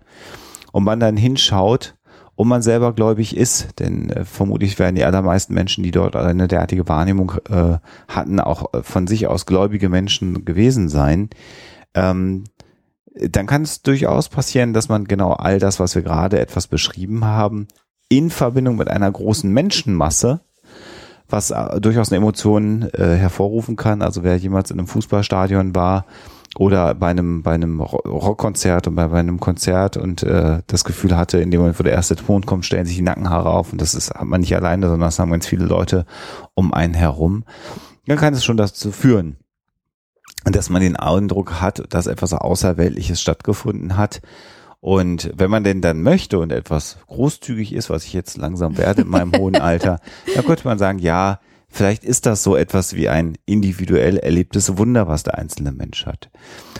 [0.71, 1.95] Und man dann hinschaut
[2.35, 6.47] und man selber gläubig ist, denn äh, vermutlich werden die allermeisten Menschen, die dort eine
[6.47, 7.77] derartige Wahrnehmung äh,
[8.07, 11.29] hatten, auch äh, von sich aus gläubige Menschen gewesen sein.
[11.93, 12.43] Ähm,
[13.15, 17.23] dann kann es durchaus passieren, dass man genau all das, was wir gerade etwas beschrieben
[17.23, 17.67] haben,
[18.09, 20.41] in Verbindung mit einer großen Menschenmasse
[21.29, 24.01] was äh, durchaus eine Emotion äh, hervorrufen kann.
[24.01, 26.05] Also wer jemals in einem Fußballstadion war
[26.57, 30.83] oder bei einem bei einem Ro- Rockkonzert und bei, bei einem Konzert und äh, das
[30.83, 33.71] Gefühl hatte, in dem Moment, wo der erste Ton kommt, stellen sich die Nackenhaare auf
[33.71, 36.05] und das ist hat man nicht alleine, sondern das haben ganz viele Leute
[36.53, 37.43] um einen herum.
[38.07, 39.37] Dann kann es schon dazu führen,
[40.45, 44.21] dass man den Eindruck hat, dass etwas Außerweltliches stattgefunden hat.
[44.85, 49.01] Und wenn man denn dann möchte und etwas großzügig ist, was ich jetzt langsam werde
[49.01, 49.99] in meinem hohen Alter,
[50.35, 55.07] dann könnte man sagen, ja, vielleicht ist das so etwas wie ein individuell erlebtes Wunder,
[55.07, 56.29] was der einzelne Mensch hat.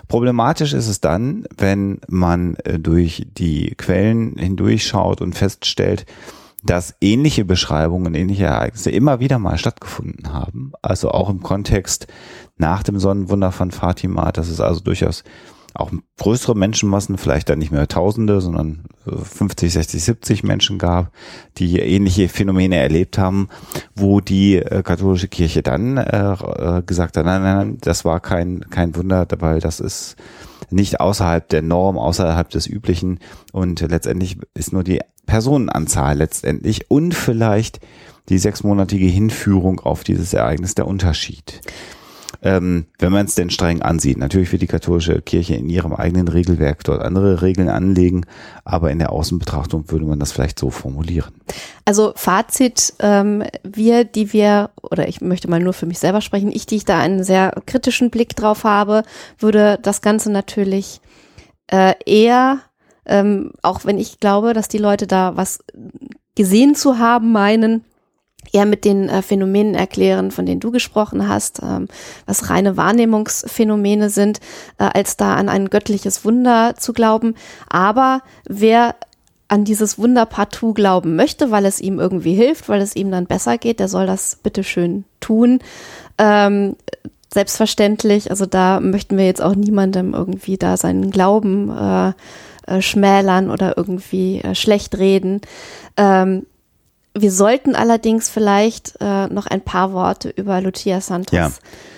[0.08, 6.06] Problematisch ist es dann, wenn man äh, durch die Quellen hindurchschaut und feststellt,
[6.62, 10.74] dass ähnliche Beschreibungen, ähnliche Ereignisse immer wieder mal stattgefunden haben.
[10.84, 12.06] Also auch im Kontext
[12.58, 15.24] nach dem Sonnenwunder von Fatima, dass es also durchaus
[15.76, 21.12] auch größere Menschenmassen, vielleicht dann nicht mehr Tausende, sondern äh, 50, 60, 70 Menschen gab,
[21.58, 23.50] die ähnliche Phänomene erlebt haben,
[23.96, 28.20] wo die äh, katholische Kirche dann äh, äh, gesagt hat, nein, nein, nein, das war
[28.20, 30.16] kein, kein Wunder, weil das ist
[30.70, 33.20] nicht außerhalb der Norm, außerhalb des Üblichen.
[33.52, 37.80] Und letztendlich ist nur die Personenanzahl letztendlich und vielleicht
[38.30, 41.62] die sechsmonatige Hinführung auf dieses Ereignis der Unterschied
[42.42, 44.18] ähm, wenn man es denn streng ansieht.
[44.18, 48.26] Natürlich wird die katholische Kirche in ihrem eigenen Regelwerk dort andere Regeln anlegen,
[48.64, 51.34] aber in der Außenbetrachtung würde man das vielleicht so formulieren.
[51.86, 56.52] Also Fazit, ähm, wir, die wir, oder ich möchte mal nur für mich selber sprechen,
[56.52, 59.04] ich, die ich da einen sehr kritischen Blick drauf habe,
[59.40, 61.02] würde das Ganze natürlich
[61.68, 62.60] äh, eher,
[63.06, 65.64] ähm, auch wenn ich glaube, dass die Leute da was
[66.36, 67.86] gesehen zu haben meinen,
[68.52, 71.88] eher mit den äh, Phänomenen erklären, von denen du gesprochen hast, ähm,
[72.26, 74.40] was reine Wahrnehmungsphänomene sind,
[74.78, 77.36] äh, als da an ein göttliches Wunder zu glauben.
[77.70, 78.96] Aber wer
[79.48, 83.28] an dieses Wunder partout glauben möchte, weil es ihm irgendwie hilft, weil es ihm dann
[83.28, 85.60] besser geht, der soll das bitteschön tun.
[86.18, 86.76] Ähm,
[87.32, 92.14] selbstverständlich, also da möchten wir jetzt auch niemandem irgendwie da seinen Glauben äh,
[92.68, 95.42] äh, schmälern oder irgendwie äh, schlecht reden.
[95.98, 96.48] Ähm,
[97.18, 101.50] wir sollten allerdings vielleicht äh, noch ein paar Worte über Lucia Santos ja.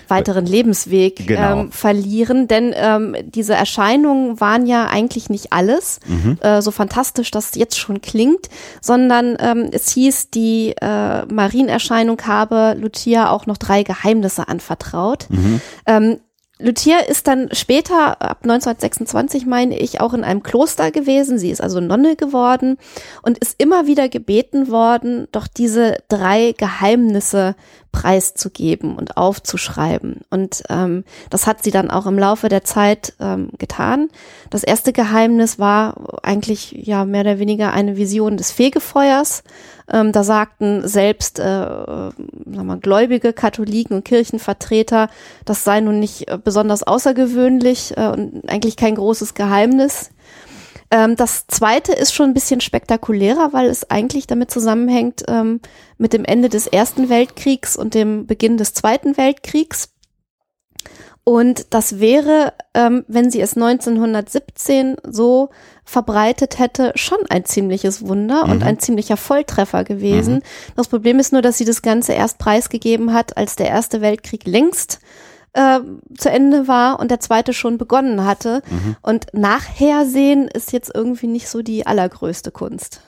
[0.08, 1.62] weiteren Lebensweg genau.
[1.62, 6.38] ähm, verlieren, denn ähm, diese Erscheinungen waren ja eigentlich nicht alles, mhm.
[6.42, 8.48] äh, so fantastisch das jetzt schon klingt,
[8.80, 15.28] sondern ähm, es hieß, die äh, Marienerscheinung habe Lucia auch noch drei Geheimnisse anvertraut.
[15.30, 15.62] Mhm.
[15.88, 16.18] Ähm,
[16.60, 21.38] Luthier ist dann später, ab 1926 meine ich, auch in einem Kloster gewesen.
[21.38, 22.78] Sie ist also Nonne geworden
[23.22, 27.56] und ist immer wieder gebeten worden, doch diese drei Geheimnisse
[27.92, 30.22] preiszugeben und aufzuschreiben.
[30.30, 34.10] Und ähm, das hat sie dann auch im Laufe der Zeit ähm, getan.
[34.50, 39.44] Das erste Geheimnis war eigentlich ja mehr oder weniger eine Vision des Fegefeuers
[39.92, 42.14] ähm, da sagten selbst äh, sagen
[42.46, 45.10] wir, gläubige Katholiken und Kirchenvertreter,
[45.46, 50.12] das sei nun nicht äh, besonders außergewöhnlich äh, und eigentlich kein großes Geheimnis.
[50.90, 55.60] Ähm, das zweite ist schon ein bisschen spektakulärer, weil es eigentlich damit zusammenhängt ähm,
[55.98, 59.90] mit dem Ende des Ersten Weltkriegs und dem Beginn des Zweiten Weltkriegs.
[61.28, 65.50] Und das wäre, ähm, wenn sie es 1917 so
[65.84, 68.52] verbreitet hätte, schon ein ziemliches Wunder mhm.
[68.52, 70.36] und ein ziemlicher Volltreffer gewesen.
[70.36, 70.42] Mhm.
[70.78, 74.48] Das Problem ist nur, dass sie das Ganze erst preisgegeben hat, als der Erste Weltkrieg
[74.48, 75.00] längst
[75.58, 75.80] äh,
[76.16, 78.62] zu Ende war und der zweite schon begonnen hatte.
[78.70, 78.96] Mhm.
[79.02, 83.02] Und nachher sehen ist jetzt irgendwie nicht so die allergrößte Kunst.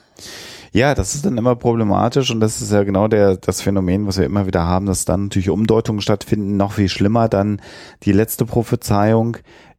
[0.72, 4.18] Ja, das ist dann immer problematisch und das ist ja genau der, das Phänomen, was
[4.18, 6.56] wir immer wieder haben, dass dann natürlich Umdeutungen stattfinden.
[6.56, 7.60] Noch viel schlimmer dann
[8.04, 9.36] die letzte Prophezeiung,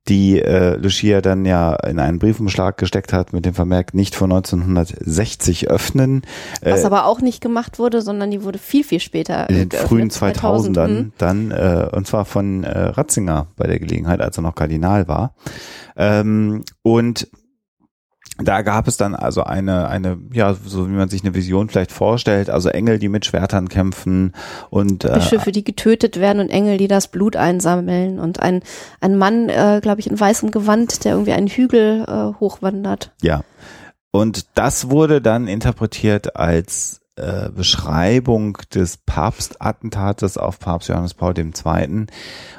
[0.08, 4.26] die äh, Lucia dann ja in einen Briefumschlag gesteckt hat mit dem Vermerk nicht vor
[4.26, 6.24] 1960 öffnen.
[6.62, 9.48] Was äh, aber auch nicht gemacht wurde, sondern die wurde viel, viel später.
[9.50, 11.14] In den frühen 2000ern mhm.
[11.18, 15.36] dann, äh, und zwar von äh, Ratzinger bei der Gelegenheit, als er noch Kardinal war.
[15.96, 17.28] Ähm, und
[18.48, 21.92] da gab es dann also eine, eine, ja, so wie man sich eine Vision vielleicht
[21.92, 24.34] vorstellt, also Engel, die mit Schwertern kämpfen
[24.70, 28.62] und äh, Bischöfe, die getötet werden und Engel, die das Blut einsammeln und ein,
[29.00, 33.12] ein Mann, äh, glaube ich, in weißem Gewand, der irgendwie einen Hügel äh, hochwandert.
[33.22, 33.42] Ja.
[34.12, 42.08] Und das wurde dann interpretiert als äh, Beschreibung des Papstattentates auf Papst Johannes Paul II.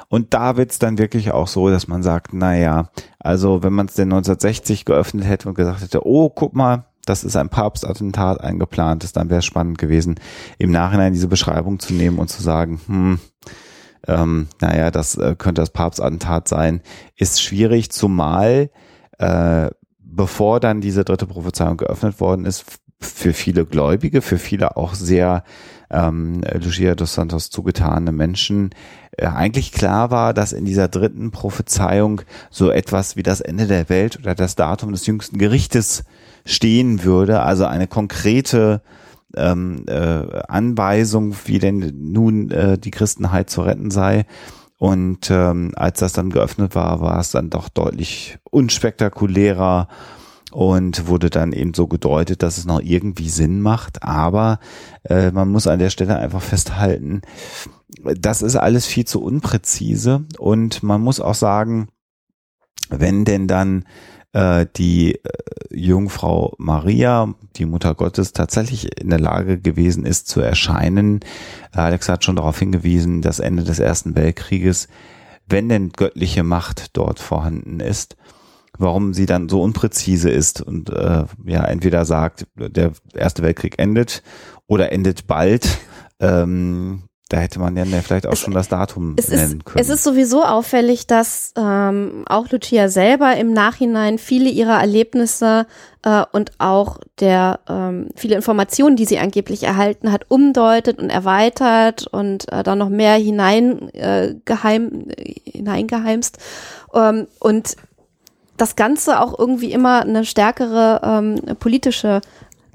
[0.07, 3.95] Und da wird's dann wirklich auch so, dass man sagt, naja, also wenn man es
[3.95, 9.11] denn 1960 geöffnet hätte und gesagt hätte, oh, guck mal, das ist ein Papstattentat eingeplantes,
[9.11, 10.15] dann wäre es spannend gewesen,
[10.57, 13.19] im Nachhinein diese Beschreibung zu nehmen und zu sagen, hm,
[14.07, 16.81] ähm, naja, das äh, könnte das Papstattentat sein,
[17.17, 18.69] ist schwierig, zumal
[19.17, 19.69] äh,
[20.15, 22.65] bevor dann diese dritte Prophezeiung geöffnet worden ist,
[23.03, 25.43] für viele Gläubige, für viele auch sehr
[25.89, 28.71] ähm, Lucia dos Santos zugetane Menschen
[29.17, 33.89] äh, eigentlich klar war, dass in dieser dritten Prophezeiung so etwas wie das Ende der
[33.89, 36.03] Welt oder das Datum des jüngsten Gerichtes
[36.45, 38.81] stehen würde, also eine konkrete
[39.35, 44.25] ähm, äh, Anweisung, wie denn nun äh, die Christenheit zu retten sei.
[44.77, 49.87] Und ähm, als das dann geöffnet war, war es dann doch deutlich unspektakulärer
[50.53, 54.03] und wurde dann eben so gedeutet, dass es noch irgendwie Sinn macht.
[54.03, 54.59] Aber
[55.03, 57.21] äh, man muss an der Stelle einfach festhalten,
[58.03, 61.89] das ist alles viel zu unpräzise und man muss auch sagen,
[62.89, 63.85] wenn denn dann
[64.33, 65.19] äh, die äh,
[65.71, 71.21] Jungfrau Maria, die Mutter Gottes, tatsächlich in der Lage gewesen ist zu erscheinen,
[71.71, 74.87] Alex hat schon darauf hingewiesen, das Ende des Ersten Weltkrieges,
[75.47, 78.17] wenn denn göttliche Macht dort vorhanden ist,
[78.77, 84.23] warum sie dann so unpräzise ist und äh, ja entweder sagt, der Erste Weltkrieg endet
[84.67, 85.67] oder endet bald.
[86.19, 89.81] Ähm, da hätte man ja vielleicht auch Es- schon das Datum Es nennen ist, können.
[89.81, 95.65] es ist sowieso auffällig, dass ähm, auch Lucia selber im Nachhinein viele ihrer Erlebnisse
[96.03, 102.05] äh, und auch der ähm, viele Informationen, die sie angeblich erhalten hat, umdeutet und erweitert
[102.07, 106.37] und äh, da noch mehr hinein äh, geheim äh, hineingeheimst
[106.93, 107.75] ähm, und
[108.57, 112.21] das Ganze auch irgendwie immer eine stärkere ähm, politische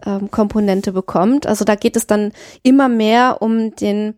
[0.05, 1.47] ähm, Komponente bekommt.
[1.47, 4.15] Also da geht es dann immer mehr um den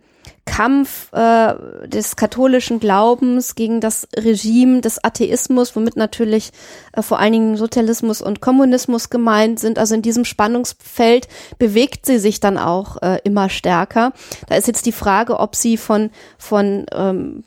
[0.61, 1.55] Kampf äh,
[1.87, 6.51] des katholischen Glaubens gegen das Regime des Atheismus, womit natürlich
[6.93, 9.79] äh, vor allen Dingen Sozialismus und Kommunismus gemeint sind.
[9.79, 14.13] Also in diesem Spannungsfeld bewegt sie sich dann auch äh, immer stärker.
[14.49, 17.45] Da ist jetzt die Frage, ob sie von von ähm,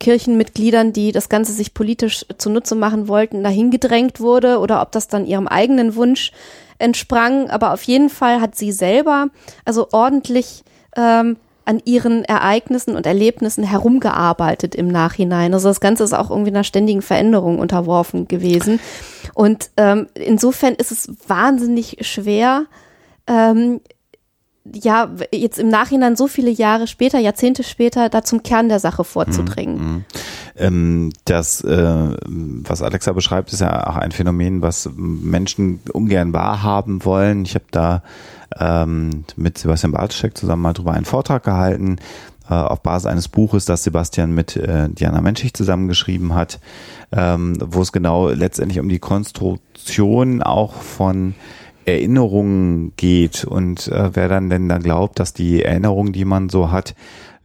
[0.00, 5.08] Kirchenmitgliedern, die das Ganze sich politisch zunutze machen wollten, dahin gedrängt wurde oder ob das
[5.08, 6.32] dann ihrem eigenen Wunsch
[6.78, 7.48] entsprang.
[7.50, 9.28] Aber auf jeden Fall hat sie selber
[9.64, 10.64] also ordentlich
[10.96, 15.54] ähm, an ihren Ereignissen und Erlebnissen herumgearbeitet im Nachhinein.
[15.54, 18.80] Also das Ganze ist auch irgendwie einer ständigen Veränderung unterworfen gewesen.
[19.34, 22.66] Und ähm, insofern ist es wahnsinnig schwer,
[23.26, 23.80] ähm,
[24.64, 29.02] ja, jetzt im Nachhinein so viele Jahre später, Jahrzehnte später, da zum Kern der Sache
[29.02, 30.04] vorzudringen.
[30.62, 37.04] Ähm, das, äh, was Alexa beschreibt, ist ja auch ein Phänomen, was Menschen ungern wahrhaben
[37.04, 37.44] wollen.
[37.44, 38.02] Ich habe da
[38.58, 41.96] ähm, mit Sebastian Bartoschek zusammen mal drüber einen Vortrag gehalten,
[42.48, 46.60] äh, auf Basis eines Buches, das Sebastian mit äh, Diana Menschig zusammengeschrieben hat,
[47.10, 51.34] ähm, wo es genau letztendlich um die Konstruktion auch von
[51.84, 56.70] Erinnerungen geht und äh, wer dann denn da glaubt, dass die Erinnerungen, die man so
[56.70, 56.94] hat,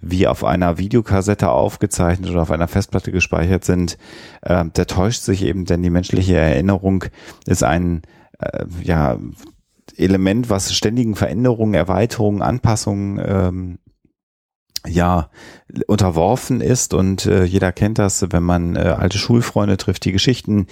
[0.01, 3.97] wie auf einer Videokassette aufgezeichnet oder auf einer Festplatte gespeichert sind,
[4.41, 7.05] äh, der täuscht sich eben, denn die menschliche Erinnerung
[7.45, 8.03] ist ein
[8.39, 9.17] äh, ja,
[9.95, 13.79] Element, was ständigen Veränderungen, Erweiterungen, Anpassungen ähm,
[14.85, 15.29] ja
[15.87, 20.67] unterworfen ist und äh, jeder kennt das, wenn man äh, alte Schulfreunde trifft, die Geschichten,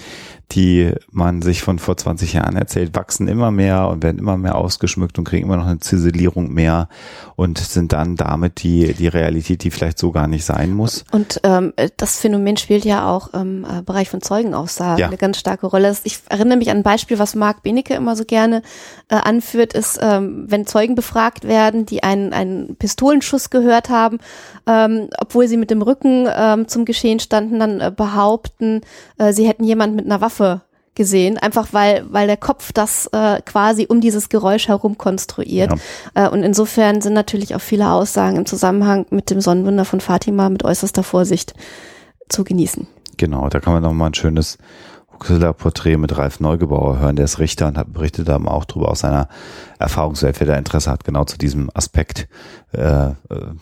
[0.52, 4.56] die man sich von vor 20 Jahren erzählt, wachsen immer mehr und werden immer mehr
[4.56, 6.88] ausgeschmückt und kriegen immer noch eine Ziselierung mehr
[7.36, 11.04] und sind dann damit die die Realität, die vielleicht so gar nicht sein muss.
[11.12, 15.08] Und ähm, das Phänomen spielt ja auch im äh, Bereich von Zeugenaussagen Ja.
[15.08, 15.94] eine ganz starke Rolle.
[16.04, 18.62] Ich erinnere mich an ein Beispiel, was Marc Benecke immer so gerne
[19.10, 24.20] äh, anführt, ist, ähm, wenn Zeugen befragt werden, die einen, einen Pistolenschuss gehört haben,
[24.68, 28.82] ähm, obwohl sie mit dem Rücken ähm, zum Geschehen standen, dann äh, behaupten,
[29.18, 30.62] äh, sie hätten jemand mit einer Waffe
[30.96, 35.74] gesehen, einfach weil, weil der Kopf das äh, quasi um dieses Geräusch herum konstruiert.
[36.14, 40.50] Äh, und insofern sind natürlich auch viele Aussagen im Zusammenhang mit dem Sonnenwunder von Fatima
[40.50, 41.54] mit äußerster Vorsicht
[42.30, 42.88] zu genießen.
[43.18, 44.58] Genau, da kann man noch mal ein schönes
[45.16, 49.00] Huxilla-Porträt mit Ralf Neugebauer hören, der ist Richter und hat berichtet da auch drüber aus
[49.00, 49.28] seiner
[49.80, 52.28] Erfahrungswelt, wer da Interesse hat, genau zu diesem Aspekt.
[52.74, 53.14] Äh, äh,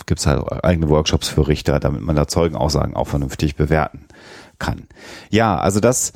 [0.06, 4.06] Gibt es halt eigene Workshops für Richter, damit man da Zeugenaussagen auch vernünftig bewerten
[4.60, 4.88] kann.
[5.30, 6.13] Ja, also das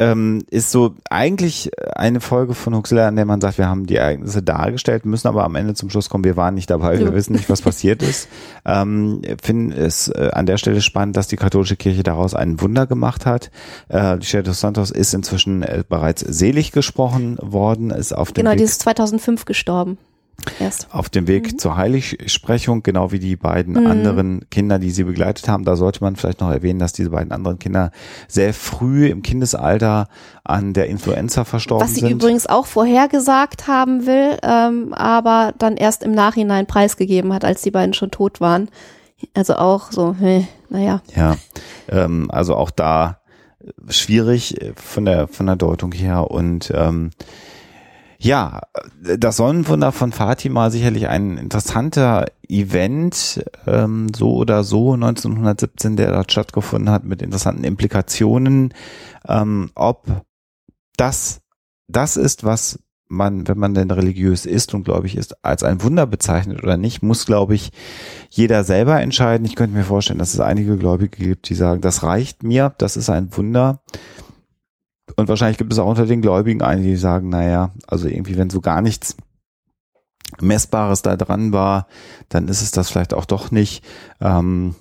[0.00, 3.96] ähm, ist so eigentlich eine Folge von Huxley, an der man sagt, wir haben die
[3.96, 7.14] Ereignisse dargestellt, müssen aber am Ende zum Schluss kommen, wir waren nicht dabei, wir Ja.
[7.14, 8.28] wissen nicht, was passiert ist.
[8.66, 12.86] Ähm, Finden es äh, an der Stelle spannend, dass die katholische Kirche daraus ein Wunder
[12.86, 13.50] gemacht hat.
[13.88, 18.52] Äh, die dos Santos ist inzwischen äh, bereits selig gesprochen worden, ist auf dem Genau,
[18.52, 19.96] die Weg ist 2005 gestorben.
[20.58, 20.88] Erst.
[20.92, 23.86] auf dem Weg zur Heiligsprechung, genau wie die beiden Mhm.
[23.86, 25.64] anderen Kinder, die sie begleitet haben.
[25.64, 27.90] Da sollte man vielleicht noch erwähnen, dass diese beiden anderen Kinder
[28.28, 30.08] sehr früh im Kindesalter
[30.44, 32.10] an der Influenza verstorben Was sie sind.
[32.12, 37.70] übrigens auch vorhergesagt haben will, ähm, aber dann erst im Nachhinein preisgegeben hat, als die
[37.70, 38.68] beiden schon tot waren.
[39.34, 41.02] Also auch so, hey, naja.
[41.14, 41.36] Ja,
[41.88, 43.18] ähm, also auch da
[43.88, 47.10] schwierig von der von der Deutung her und ähm,
[48.20, 48.60] ja,
[49.04, 56.12] äh, das Sonnenwunder von Fatima sicherlich ein interessanter Event, ähm, so oder so 1917, der
[56.12, 58.74] dort stattgefunden hat mit interessanten Implikationen.
[59.26, 60.06] Ähm, ob
[60.96, 61.40] das
[61.88, 62.78] das ist, was
[63.08, 67.02] man, wenn man denn religiös ist und gläubig ist, als ein Wunder bezeichnet oder nicht,
[67.02, 67.72] muss, glaube ich,
[68.28, 69.44] jeder selber entscheiden.
[69.44, 72.96] Ich könnte mir vorstellen, dass es einige Gläubige gibt, die sagen, das reicht mir, das
[72.96, 73.82] ist ein Wunder.
[75.20, 78.48] Und wahrscheinlich gibt es auch unter den Gläubigen einige, die sagen, naja, also irgendwie, wenn
[78.48, 79.16] so gar nichts
[80.40, 81.88] Messbares da dran war,
[82.30, 83.84] dann ist es das vielleicht auch doch nicht.
[84.22, 84.74] Ähm,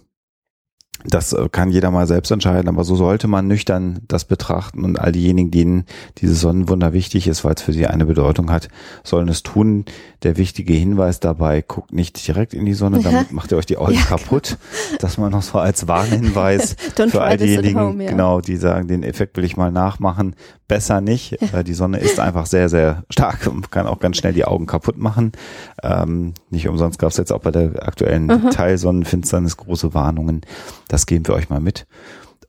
[1.05, 4.99] das äh, kann jeder mal selbst entscheiden, aber so sollte man nüchtern das betrachten und
[4.99, 5.85] all diejenigen, denen
[6.17, 8.67] dieses Sonnenwunder wichtig ist, weil es für sie eine Bedeutung hat,
[9.03, 9.85] sollen es tun.
[10.23, 13.77] Der wichtige Hinweis dabei, guckt nicht direkt in die Sonne, damit macht ihr euch die
[13.77, 14.57] Augen Ja, kaputt.
[14.99, 18.09] Das mal noch so als Warnhinweis für all diejenigen, home, ja.
[18.11, 20.35] genau, die sagen, den Effekt will ich mal nachmachen.
[20.69, 21.37] Besser nicht.
[21.51, 24.67] Äh, die Sonne ist einfach sehr, sehr stark und kann auch ganz schnell die Augen
[24.67, 25.31] kaputt machen.
[25.81, 28.51] Ähm, nicht umsonst gab es jetzt auch bei der aktuellen mhm.
[28.51, 30.41] Teilsonnenfinsternis große Warnungen.
[30.87, 31.87] Das geben wir euch mal mit.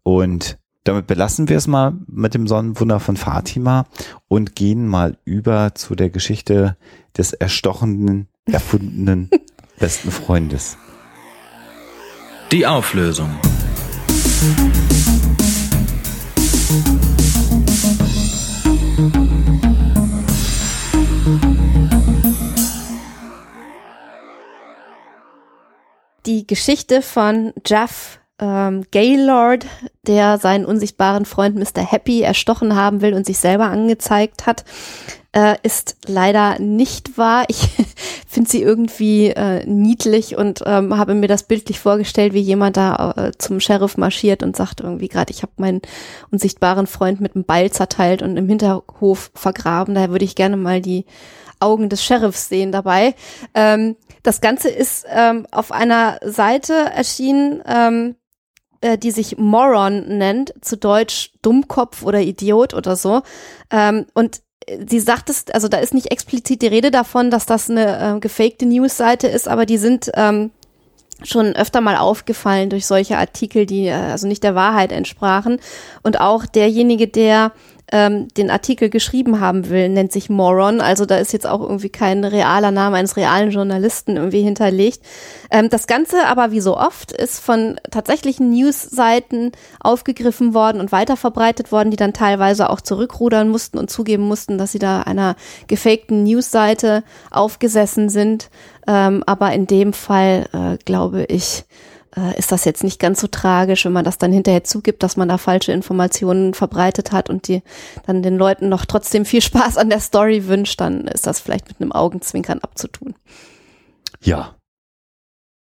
[0.02, 3.86] Und damit belassen wir es mal mit dem Sonnenwunder von Fatima
[4.28, 6.76] und gehen mal über zu der Geschichte
[7.16, 9.30] des erstochenen, erfundenen
[9.78, 10.76] besten Freundes.
[12.52, 13.30] Die Auflösung.
[26.26, 29.66] Die Geschichte von Jeff ähm, Gaylord,
[30.06, 31.82] der seinen unsichtbaren Freund Mr.
[31.82, 34.64] Happy erstochen haben will und sich selber angezeigt hat,
[35.32, 37.44] äh, ist leider nicht wahr.
[37.48, 37.68] Ich
[38.26, 43.14] finde sie irgendwie äh, niedlich und ähm, habe mir das bildlich vorgestellt, wie jemand da
[43.16, 45.82] äh, zum Sheriff marschiert und sagt irgendwie gerade, ich habe meinen
[46.30, 49.94] unsichtbaren Freund mit einem Beil zerteilt und im Hinterhof vergraben.
[49.94, 51.06] Daher würde ich gerne mal die
[51.60, 53.14] Augen des Sheriffs sehen dabei.
[53.54, 58.16] Ähm, das Ganze ist ähm, auf einer Seite erschienen, ähm,
[58.80, 63.22] äh, die sich Moron nennt, zu Deutsch Dummkopf oder Idiot oder so.
[63.70, 64.40] Ähm, und
[64.88, 68.20] sie sagt es, also da ist nicht explizit die Rede davon, dass das eine äh,
[68.20, 70.50] gefakte Newsseite ist, aber die sind ähm,
[71.22, 75.60] schon öfter mal aufgefallen durch solche Artikel, die äh, also nicht der Wahrheit entsprachen.
[76.02, 77.52] Und auch derjenige, der
[77.92, 80.80] ähm, den Artikel geschrieben haben will, nennt sich Moron.
[80.80, 85.00] Also da ist jetzt auch irgendwie kein realer Name eines realen Journalisten irgendwie hinterlegt.
[85.50, 91.72] Ähm, das Ganze aber wie so oft ist von tatsächlichen News-Seiten aufgegriffen worden und weiterverbreitet
[91.72, 95.36] worden, die dann teilweise auch zurückrudern mussten und zugeben mussten, dass sie da einer
[95.66, 98.50] gefakten News-Seite aufgesessen sind.
[98.86, 101.64] Ähm, aber in dem Fall äh, glaube ich,
[102.16, 105.16] äh, ist das jetzt nicht ganz so tragisch, wenn man das dann hinterher zugibt, dass
[105.16, 107.62] man da falsche Informationen verbreitet hat und die
[108.06, 111.68] dann den Leuten noch trotzdem viel Spaß an der Story wünscht, dann ist das vielleicht
[111.68, 113.14] mit einem Augenzwinkern abzutun.
[114.20, 114.54] Ja.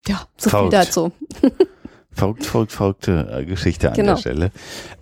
[0.07, 0.73] Ja, so Verrückt.
[0.73, 1.11] viel dazu.
[2.11, 4.13] verrückt, verrückt, verrückte äh, Geschichte an genau.
[4.13, 4.51] der Stelle.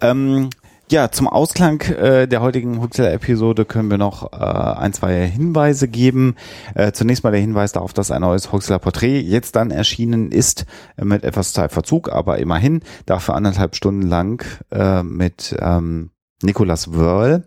[0.01, 0.49] Ähm,
[0.91, 6.35] ja, zum Ausklang äh, der heutigen Huxler-Episode können wir noch äh, ein, zwei Hinweise geben.
[6.75, 10.65] Äh, zunächst mal der Hinweis darauf, dass ein neues Huxler-Porträt jetzt dann erschienen ist,
[10.97, 16.11] äh, mit etwas Zeitverzug, aber immerhin, dafür anderthalb Stunden lang äh, mit ähm,
[16.43, 17.45] Nicolas Wörl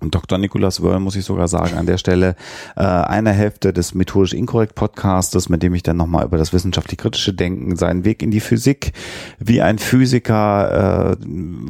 [0.00, 0.38] Dr.
[0.38, 2.36] Nikolaus Wörl, muss ich sogar sagen, an der Stelle
[2.76, 7.34] äh, eine Hälfte des methodisch inkorrekt Podcastes, mit dem ich dann nochmal über das wissenschaftlich-kritische
[7.34, 8.92] Denken, seinen Weg in die Physik,
[9.38, 11.16] wie ein Physiker äh,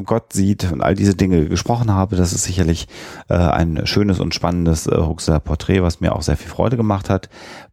[0.05, 2.17] Gott sieht und all diese Dinge gesprochen habe.
[2.17, 2.89] Das ist sicherlich
[3.29, 7.11] äh, ein schönes und spannendes äh, Huxler Porträt, was mir auch sehr viel Freude gemacht
[7.11, 7.29] hat.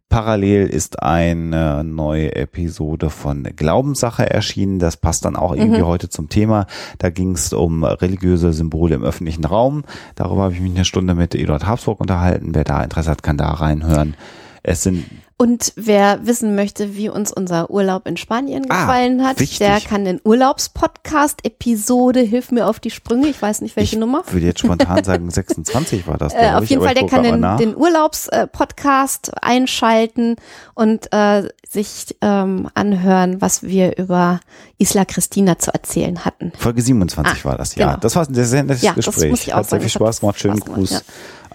[0.08, 4.78] Parallel ist eine neue Episode von Glaubenssache erschienen.
[4.78, 5.86] Das passt dann auch irgendwie mhm.
[5.86, 6.66] heute zum Thema.
[6.98, 9.84] Da ging es um religiöse Symbole im öffentlichen Raum.
[10.14, 12.54] Darüber habe ich mich eine Stunde mit Eduard Habsburg unterhalten.
[12.54, 14.14] Wer da Interesse hat, kann da reinhören.
[14.62, 15.04] Es sind
[15.38, 19.58] und wer wissen möchte, wie uns unser Urlaub in Spanien ah, gefallen ah, hat, wichtig.
[19.58, 24.22] der kann den Urlaubspodcast-Episode Hilf mir auf die Sprünge, ich weiß nicht welche ich Nummer.
[24.26, 26.32] Ich würde jetzt spontan sagen, 26 war das.
[26.32, 30.36] Äh, auf jeden Fall, der kann den, den Urlaubspodcast einschalten
[30.74, 34.40] und äh, sich ähm, anhören, was wir über
[34.78, 36.52] Isla Christina zu erzählen hatten.
[36.56, 37.88] Folge 27 ah, war das, ja.
[37.88, 37.98] Genau.
[38.00, 39.14] Das war ein sehr nettes ja, Gespräch.
[39.14, 40.40] Das muss ich auch hat sehr viel Spaß gemacht.
[40.40, 40.90] Schönen Gruß.
[40.90, 41.00] Ja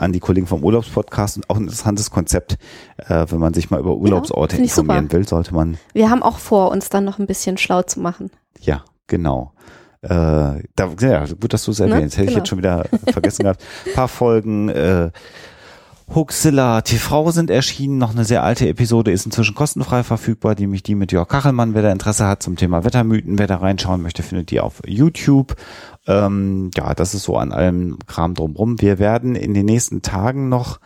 [0.01, 2.57] an die Kollegen vom Urlaubspodcast und auch ein interessantes Konzept,
[2.97, 5.17] äh, wenn man sich mal über Urlaubsorte ja, informieren super.
[5.17, 5.77] will, sollte man.
[5.93, 8.31] Wir haben auch vor, uns dann noch ein bisschen schlau zu machen.
[8.59, 9.53] Ja, genau.
[10.01, 11.89] Äh, da, ja, gut, dass du es ne?
[11.89, 12.17] erwähnst.
[12.17, 12.31] Hätte genau.
[12.31, 13.63] ich jetzt schon wieder vergessen gehabt.
[13.85, 14.69] Ein paar Folgen.
[14.69, 15.11] Äh,
[16.13, 17.97] Huxilla TV sind erschienen.
[17.97, 21.73] Noch eine sehr alte Episode ist inzwischen kostenfrei verfügbar, die mich die mit Jörg Kachelmann,
[21.73, 25.55] wer da Interesse hat zum Thema Wettermythen, wer da reinschauen möchte, findet die auf YouTube.
[26.07, 28.81] Ähm, ja, das ist so an allem Kram drumrum.
[28.81, 30.79] Wir werden in den nächsten Tagen noch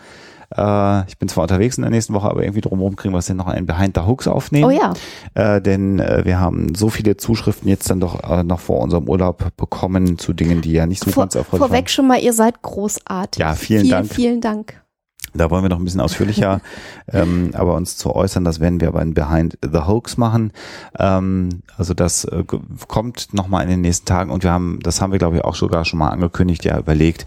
[0.56, 3.28] äh, ich bin zwar unterwegs in der nächsten Woche, aber irgendwie drumherum kriegen wir es
[3.28, 4.66] hin, noch einen Behind the Hooks aufnehmen.
[4.66, 4.94] Oh ja.
[5.34, 9.10] Äh, denn äh, wir haben so viele Zuschriften jetzt dann doch äh, noch vor unserem
[9.10, 11.70] Urlaub bekommen zu Dingen, die ja nicht so vor, ganz erfolgreich waren.
[11.70, 13.40] Vorweg schon mal, ihr seid großartig.
[13.40, 14.14] Ja, vielen, vielen Dank.
[14.14, 14.85] Vielen Dank.
[15.34, 16.62] Da wollen wir noch ein bisschen ausführlicher
[17.12, 18.44] ähm, aber uns zu äußern.
[18.44, 20.52] Das werden wir aber in Behind the Hoax machen.
[20.98, 22.44] Ähm, also das äh,
[22.88, 25.56] kommt nochmal in den nächsten Tagen und wir haben, das haben wir glaube ich auch
[25.56, 27.26] sogar schon mal angekündigt, ja überlegt,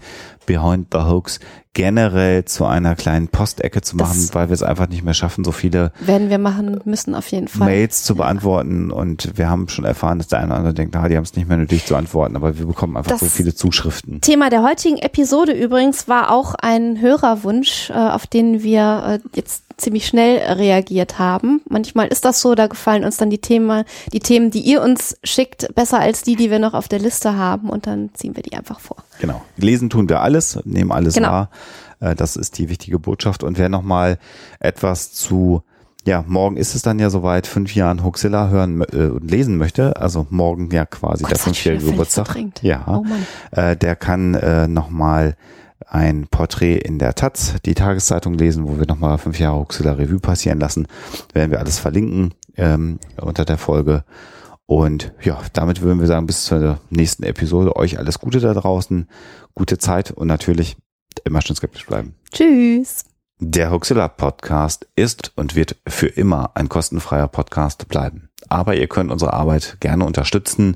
[0.49, 1.39] Behind the Hoax
[1.73, 5.43] generell zu einer kleinen Postecke zu machen, das weil wir es einfach nicht mehr schaffen,
[5.43, 7.67] so viele werden wir machen müssen auf jeden Fall.
[7.67, 8.89] Mails zu beantworten.
[8.89, 11.35] Und wir haben schon erfahren, dass der eine oder andere denkt, na, die haben es
[11.35, 14.21] nicht mehr nötig zu antworten, aber wir bekommen einfach das so viele Zuschriften.
[14.21, 19.63] Thema der heutigen Episode übrigens war auch ein Hörerwunsch, äh, auf den wir äh, jetzt
[19.79, 21.61] ziemlich schnell reagiert haben.
[21.69, 25.17] Manchmal ist das so, da gefallen uns dann die Themen, die Themen, die ihr uns
[25.23, 28.43] schickt, besser als die, die wir noch auf der Liste haben und dann ziehen wir
[28.43, 28.97] die einfach vor.
[29.19, 29.41] Genau.
[29.57, 31.29] Lesen tun wir alles, nehmen alles genau.
[31.29, 31.49] wahr.
[31.99, 33.43] Äh, das ist die wichtige Botschaft.
[33.43, 34.17] Und wer nochmal
[34.59, 35.63] etwas zu
[36.05, 39.97] ja, morgen ist es dann ja soweit, fünf Jahren Huxilla hören äh, und lesen möchte,
[39.97, 42.35] also morgen ja quasi Gott, der fünfjährige Geburtstag.
[42.61, 43.05] Ja, oh
[43.51, 45.35] äh, der kann äh, nochmal
[45.87, 50.19] ein Porträt in der Taz, die Tageszeitung lesen, wo wir nochmal fünf Jahre Huxilla Revue
[50.19, 50.87] passieren lassen.
[51.33, 54.03] Werden wir alles verlinken ähm, unter der Folge.
[54.65, 59.07] Und ja, damit würden wir sagen, bis zur nächsten Episode euch alles Gute da draußen,
[59.55, 60.77] gute Zeit und natürlich
[61.23, 62.13] immer schön skeptisch bleiben.
[62.31, 63.05] Tschüss.
[63.39, 68.29] Der Huxilla Podcast ist und wird für immer ein kostenfreier Podcast bleiben.
[68.49, 70.75] Aber ihr könnt unsere Arbeit gerne unterstützen